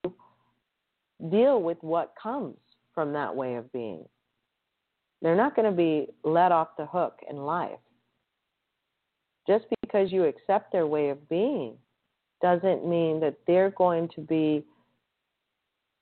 deal 1.31 1.61
with 1.61 1.77
what 1.81 2.13
comes 2.21 2.57
from 2.93 3.13
that 3.13 3.35
way 3.35 3.55
of 3.55 3.71
being. 3.71 4.05
They're 5.21 5.35
not 5.35 5.55
going 5.55 5.69
to 5.69 5.75
be 5.75 6.07
let 6.23 6.51
off 6.51 6.69
the 6.77 6.85
hook 6.85 7.19
in 7.29 7.37
life. 7.37 7.79
Just 9.47 9.65
because 9.81 10.11
you 10.11 10.25
accept 10.25 10.71
their 10.71 10.87
way 10.87 11.09
of 11.09 11.27
being 11.29 11.75
doesn't 12.41 12.87
mean 12.87 13.19
that 13.21 13.37
they're 13.47 13.71
going 13.71 14.09
to 14.15 14.21
be 14.21 14.63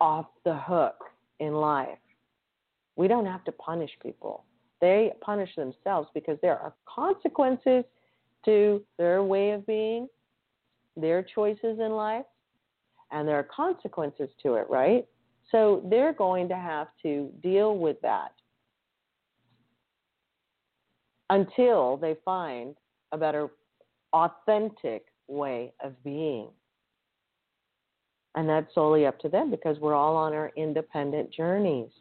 off 0.02 0.26
the 0.44 0.56
hook 0.56 0.96
in 1.40 1.54
life. 1.54 1.98
We 2.96 3.08
don't 3.08 3.26
have 3.26 3.44
to 3.46 3.52
punish 3.54 3.92
people. 4.02 4.44
They 4.82 5.14
punish 5.22 5.56
themselves 5.56 6.10
because 6.14 6.38
there 6.42 6.60
are 6.60 6.74
consequences 6.86 7.86
to 8.46 8.84
their 8.98 9.24
way 9.24 9.52
of 9.52 9.66
being, 9.66 10.08
their 10.96 11.24
choices 11.24 11.80
in 11.80 11.92
life, 11.92 12.26
and 13.12 13.28
there 13.28 13.38
are 13.38 13.44
consequences 13.44 14.30
to 14.42 14.56
it, 14.56 14.68
right? 14.70 15.06
So 15.52 15.84
they're 15.90 16.14
going 16.14 16.48
to 16.50 16.56
have 16.56 16.88
to 17.04 17.30
deal 17.42 17.78
with 17.78 18.02
that 18.02 18.32
until 21.30 21.98
they 21.98 22.16
find 22.24 22.76
a 23.12 23.18
better, 23.18 23.50
authentic 24.14 25.06
way 25.28 25.74
of 25.84 26.02
being. 26.04 26.48
And 28.36 28.50
that's 28.50 28.74
solely 28.74 29.06
up 29.06 29.20
to 29.20 29.30
them 29.30 29.52
because 29.52 29.80
we're 29.80 29.94
all 29.94 30.16
on 30.16 30.34
our 30.34 30.52
independent 30.56 31.32
journeys. 31.32 31.92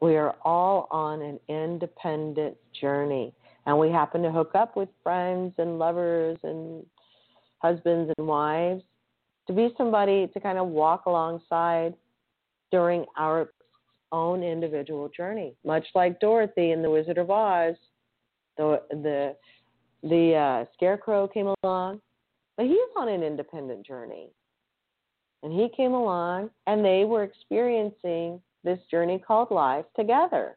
We 0.00 0.16
are 0.16 0.34
all 0.44 0.88
on 0.90 1.22
an 1.22 1.38
independent 1.48 2.56
journey. 2.80 3.32
And 3.66 3.78
we 3.78 3.90
happen 3.90 4.22
to 4.22 4.32
hook 4.32 4.52
up 4.54 4.76
with 4.76 4.88
friends 5.02 5.54
and 5.58 5.78
lovers 5.78 6.38
and 6.42 6.84
husbands 7.58 8.12
and 8.16 8.26
wives 8.26 8.82
to 9.46 9.52
be 9.52 9.72
somebody 9.76 10.28
to 10.28 10.40
kind 10.40 10.58
of 10.58 10.68
walk 10.68 11.06
alongside 11.06 11.94
during 12.70 13.04
our 13.16 13.50
own 14.10 14.42
individual 14.42 15.08
journey. 15.08 15.54
Much 15.64 15.86
like 15.94 16.20
Dorothy 16.20 16.72
in 16.72 16.82
The 16.82 16.90
Wizard 16.90 17.18
of 17.18 17.30
Oz, 17.30 17.74
the 18.56 18.82
the 18.90 19.36
the 20.02 20.34
uh, 20.34 20.64
scarecrow 20.74 21.28
came 21.28 21.54
along, 21.62 22.00
but 22.56 22.66
he's 22.66 22.76
on 22.96 23.08
an 23.08 23.22
independent 23.22 23.86
journey. 23.86 24.28
And 25.42 25.52
he 25.52 25.68
came 25.76 25.92
along, 25.92 26.50
and 26.66 26.84
they 26.84 27.04
were 27.04 27.24
experiencing 27.24 28.40
this 28.64 28.78
journey 28.90 29.18
called 29.18 29.50
life 29.50 29.86
together 29.96 30.56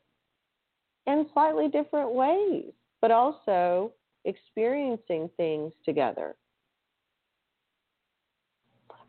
in 1.08 1.28
slightly 1.34 1.68
different 1.70 2.12
ways, 2.14 2.72
but 3.06 3.12
also 3.12 3.92
experiencing 4.24 5.30
things 5.38 5.72
together. 5.86 6.34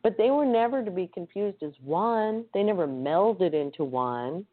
But 0.02 0.18
they 0.18 0.28
were 0.28 0.44
never 0.44 0.84
to 0.84 0.90
be 0.90 1.10
confused 1.14 1.62
as 1.62 1.72
one, 1.82 2.44
they 2.52 2.62
never 2.62 2.86
melded 2.86 3.54
into 3.54 3.84
one. 3.84 4.44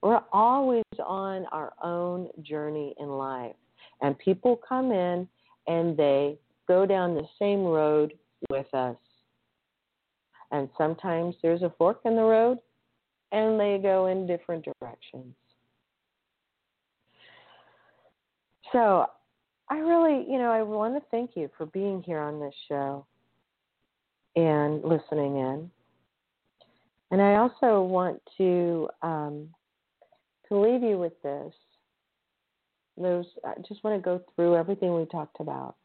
We're 0.00 0.22
always 0.32 0.84
on 1.04 1.44
our 1.46 1.72
own 1.82 2.28
journey 2.42 2.94
in 3.00 3.08
life. 3.08 3.56
And 4.00 4.16
people 4.16 4.60
come 4.68 4.92
in 4.92 5.26
and 5.66 5.96
they 5.96 6.38
go 6.68 6.86
down 6.86 7.16
the 7.16 7.26
same 7.36 7.64
road 7.64 8.12
with 8.48 8.72
us. 8.72 8.96
And 10.52 10.68
sometimes 10.78 11.34
there's 11.42 11.62
a 11.62 11.74
fork 11.76 12.02
in 12.04 12.14
the 12.14 12.22
road, 12.22 12.58
and 13.32 13.58
they 13.58 13.80
go 13.82 14.06
in 14.06 14.28
different 14.28 14.68
directions. 14.80 15.34
So 18.72 19.06
I 19.68 19.78
really, 19.78 20.24
you 20.30 20.38
know, 20.38 20.50
I 20.50 20.62
want 20.62 20.94
to 20.94 21.02
thank 21.10 21.32
you 21.36 21.50
for 21.56 21.66
being 21.66 22.02
here 22.02 22.18
on 22.18 22.40
this 22.40 22.54
show 22.68 23.06
and 24.36 24.82
listening 24.84 25.36
in. 25.36 25.70
And 27.10 27.20
I 27.20 27.36
also 27.36 27.82
want 27.82 28.20
to 28.38 28.88
um, 29.02 29.48
to 30.48 30.58
leave 30.58 30.82
you 30.82 30.98
with 30.98 31.20
this. 31.22 31.52
Those 32.96 33.26
I 33.44 33.54
just 33.66 33.82
want 33.82 33.96
to 33.96 34.04
go 34.04 34.20
through 34.34 34.56
everything 34.56 34.94
we 34.94 35.06
talked 35.06 35.40
about. 35.40 35.76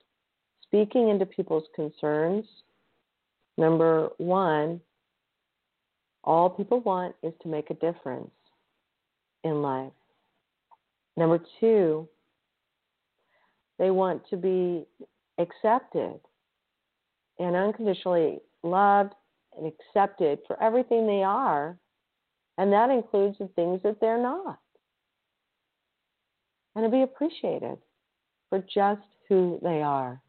Speaking 0.63 1.09
into 1.09 1.25
people's 1.25 1.65
concerns. 1.75 2.45
Number 3.57 4.09
one, 4.17 4.81
all 6.25 6.49
people 6.49 6.81
want 6.81 7.15
is 7.23 7.33
to 7.41 7.47
make 7.47 7.69
a 7.69 7.75
difference 7.75 8.31
in 9.45 9.61
life. 9.61 9.93
Number 11.15 11.39
two, 11.61 12.09
they 13.77 13.91
want 13.91 14.27
to 14.29 14.37
be 14.37 14.85
accepted 15.37 16.19
and 17.39 17.55
unconditionally 17.55 18.39
loved 18.63 19.13
and 19.57 19.71
accepted 19.71 20.39
for 20.47 20.61
everything 20.61 21.07
they 21.07 21.23
are, 21.23 21.77
and 22.57 22.71
that 22.71 22.89
includes 22.89 23.37
the 23.37 23.47
things 23.55 23.81
that 23.83 23.99
they're 23.99 24.21
not. 24.21 24.59
And 26.75 26.83
to 26.83 26.89
be 26.89 27.03
appreciated 27.03 27.77
for 28.49 28.63
just 28.73 29.01
who 29.29 29.59
they 29.63 29.81
are. 29.81 30.21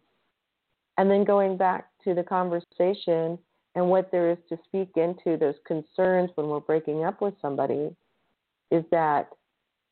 And 0.98 1.10
then 1.10 1.24
going 1.24 1.56
back 1.56 1.88
to 2.04 2.14
the 2.14 2.22
conversation 2.22 3.38
and 3.74 3.90
what 3.90 4.10
there 4.10 4.30
is 4.30 4.38
to 4.48 4.56
speak 4.64 4.90
into 4.96 5.36
those 5.36 5.56
concerns 5.66 6.30
when 6.34 6.46
we're 6.46 6.60
breaking 6.60 7.04
up 7.04 7.20
with 7.20 7.34
somebody 7.42 7.94
is 8.70 8.84
that 8.90 9.28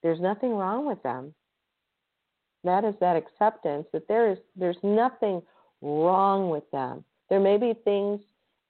there's 0.03 0.21
nothing 0.21 0.55
wrong 0.55 0.87
with 0.87 1.03
them. 1.03 1.35
That 2.65 2.85
is 2.85 2.95
that 3.01 3.17
acceptance 3.17 3.87
that 3.93 4.09
there 4.09 4.33
is 4.33 4.39
there's 4.57 4.79
nothing 4.83 5.43
wrong 5.83 6.49
with 6.49 6.69
them. 6.73 7.05
There 7.29 7.41
may 7.41 7.59
be 7.59 7.75
things 7.85 8.21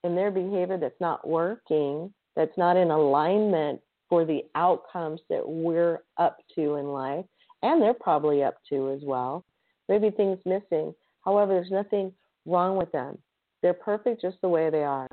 in 0.03 0.15
their 0.15 0.31
behavior 0.31 0.77
that's 0.77 0.99
not 0.99 1.27
working, 1.27 2.13
that's 2.35 2.57
not 2.57 2.77
in 2.77 2.91
alignment 2.91 3.81
for 4.09 4.25
the 4.25 4.43
outcomes 4.53 5.21
that 5.29 5.47
we're 5.47 5.99
up 6.17 6.37
to 6.55 6.75
in 6.75 6.87
life, 6.87 7.25
and 7.63 7.81
they're 7.81 7.93
probably 7.93 8.43
up 8.43 8.57
to 8.69 8.91
as 8.91 9.01
well. 9.03 9.43
Maybe 9.89 10.11
things 10.11 10.39
missing. 10.45 10.93
However, 11.23 11.53
there's 11.53 11.71
nothing 11.71 12.11
wrong 12.45 12.77
with 12.77 12.91
them. 12.91 13.17
They're 13.61 13.73
perfect 13.73 14.21
just 14.21 14.37
the 14.41 14.49
way 14.49 14.69
they 14.69 14.83
are. 14.83 15.07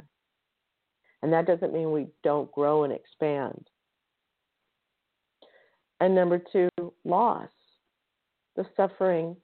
And 1.22 1.32
that 1.32 1.46
doesn't 1.46 1.72
mean 1.72 1.92
we 1.92 2.08
don't 2.22 2.50
grow 2.52 2.84
and 2.84 2.92
expand. 2.92 3.66
And 6.00 6.14
number 6.14 6.42
two, 6.52 6.68
loss, 7.04 7.48
the 8.56 8.66
suffering 8.76 9.36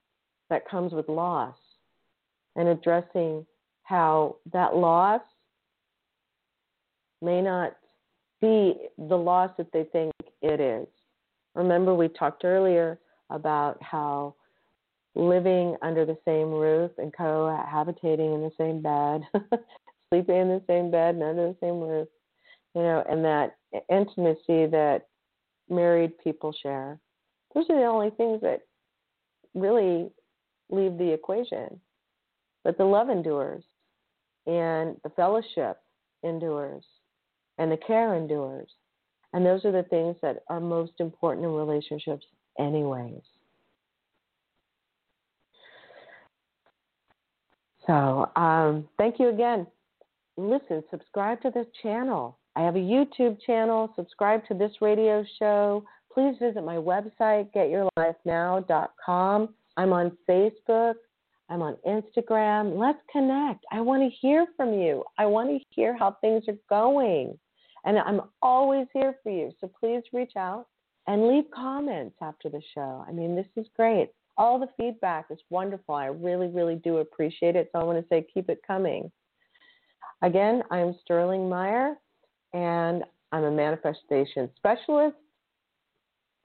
that 0.49 0.67
comes 0.67 0.93
with 0.93 1.09
loss, 1.09 1.55
and 2.55 2.67
addressing 2.67 3.45
how 3.83 4.35
that 4.51 4.75
loss 4.75 5.21
may 7.21 7.41
not 7.41 7.75
be 8.41 8.75
the 8.97 9.15
loss 9.15 9.51
that 9.57 9.71
they 9.73 9.83
think 9.91 10.13
it 10.41 10.59
is. 10.59 10.87
Remember, 11.55 11.93
we 11.93 12.07
talked 12.07 12.45
earlier 12.45 12.99
about 13.29 13.81
how 13.81 14.35
living 15.15 15.75
under 15.81 16.05
the 16.05 16.17
same 16.23 16.51
roof 16.51 16.91
and 16.97 17.13
cohabitating 17.13 18.33
in 18.33 18.41
the 18.41 18.51
same 18.57 18.81
bed, 18.81 19.21
sleeping 20.09 20.35
in 20.35 20.47
the 20.47 20.63
same 20.67 20.91
bed 20.91 21.15
and 21.15 21.23
under 21.23 21.47
the 21.47 21.57
same 21.59 21.79
roof, 21.79 22.07
you 22.75 22.81
know, 22.81 23.03
and 23.09 23.23
that 23.25 23.57
intimacy 23.89 24.67
that 24.67 25.07
married 25.69 26.17
people 26.23 26.53
share. 26.63 26.99
Those 27.53 27.65
are 27.69 27.79
the 27.79 27.85
only 27.85 28.11
things 28.11 28.41
that 28.41 28.61
really 29.53 30.09
leave 30.69 30.97
the 30.97 31.11
equation. 31.11 31.79
But 32.63 32.77
the 32.77 32.85
love 32.85 33.09
endures, 33.09 33.63
and 34.45 34.97
the 35.03 35.09
fellowship 35.15 35.77
endures, 36.23 36.83
and 37.57 37.71
the 37.71 37.77
care 37.77 38.15
endures. 38.15 38.69
And 39.33 39.45
those 39.45 39.63
are 39.63 39.71
the 39.71 39.83
things 39.83 40.15
that 40.21 40.43
are 40.49 40.59
most 40.59 40.93
important 40.99 41.45
in 41.45 41.53
relationships, 41.53 42.25
anyways. 42.57 43.21
So, 47.85 48.29
um, 48.35 48.87
thank 48.97 49.19
you 49.19 49.29
again. 49.29 49.65
Listen, 50.37 50.83
subscribe 50.91 51.41
to 51.41 51.49
this 51.49 51.65
channel. 51.81 52.37
I 52.55 52.61
have 52.61 52.75
a 52.75 52.79
YouTube 52.79 53.37
channel. 53.45 53.91
Subscribe 53.95 54.45
to 54.47 54.53
this 54.53 54.71
radio 54.81 55.23
show. 55.37 55.83
Please 56.19 56.35
visit 56.37 56.65
my 56.65 56.75
website, 56.75 57.47
getyourlifenow.com. 57.55 59.49
I'm 59.77 59.93
on 59.93 60.17
Facebook. 60.29 60.95
I'm 61.49 61.61
on 61.61 61.77
Instagram. 61.87 62.77
Let's 62.77 62.99
connect. 63.09 63.63
I 63.71 63.79
want 63.79 64.03
to 64.03 64.09
hear 64.19 64.45
from 64.57 64.73
you. 64.73 65.05
I 65.17 65.25
want 65.25 65.47
to 65.49 65.59
hear 65.69 65.97
how 65.97 66.17
things 66.19 66.43
are 66.49 66.57
going. 66.69 67.39
And 67.85 67.97
I'm 67.97 68.23
always 68.41 68.87
here 68.91 69.15
for 69.23 69.31
you. 69.31 69.53
So 69.61 69.71
please 69.79 70.03
reach 70.11 70.33
out 70.35 70.67
and 71.07 71.29
leave 71.29 71.45
comments 71.55 72.17
after 72.21 72.49
the 72.49 72.61
show. 72.75 73.05
I 73.07 73.13
mean, 73.13 73.33
this 73.33 73.47
is 73.55 73.67
great. 73.77 74.09
All 74.37 74.59
the 74.59 74.67
feedback 74.75 75.27
is 75.29 75.39
wonderful. 75.49 75.95
I 75.95 76.07
really, 76.07 76.47
really 76.47 76.75
do 76.75 76.97
appreciate 76.97 77.55
it. 77.55 77.69
So 77.71 77.79
I 77.79 77.85
want 77.85 77.97
to 77.97 78.05
say 78.09 78.27
keep 78.33 78.49
it 78.49 78.59
coming. 78.67 79.09
Again, 80.21 80.63
I'm 80.69 80.95
Sterling 81.01 81.47
Mire, 81.47 81.95
and 82.51 83.05
I'm 83.31 83.45
a 83.45 83.51
manifestation 83.51 84.49
specialist. 84.57 85.15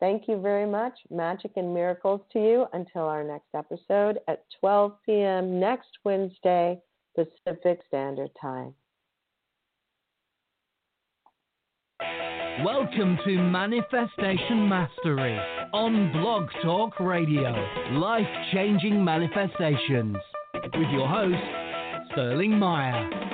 Thank 0.04 0.28
you 0.28 0.38
very 0.38 0.66
much. 0.66 0.92
Magic 1.10 1.52
and 1.56 1.72
miracles 1.72 2.20
to 2.34 2.38
you 2.38 2.66
until 2.74 3.04
our 3.04 3.24
next 3.24 3.48
episode 3.56 4.18
at 4.28 4.44
12 4.60 4.92
p.m. 5.06 5.58
next 5.58 5.88
Wednesday, 6.04 6.78
Pacific 7.16 7.80
Standard 7.88 8.28
Time. 8.38 8.74
Welcome 12.62 13.16
to 13.24 13.38
Manifestation 13.38 14.68
Mastery 14.68 15.38
on 15.72 16.12
Blog 16.12 16.50
Talk 16.62 17.00
Radio. 17.00 17.52
Life 17.92 18.28
changing 18.52 19.02
manifestations. 19.02 20.18
With 20.52 20.90
your 20.92 21.08
host, 21.08 22.12
Sterling 22.12 22.58
Mire. 22.58 23.33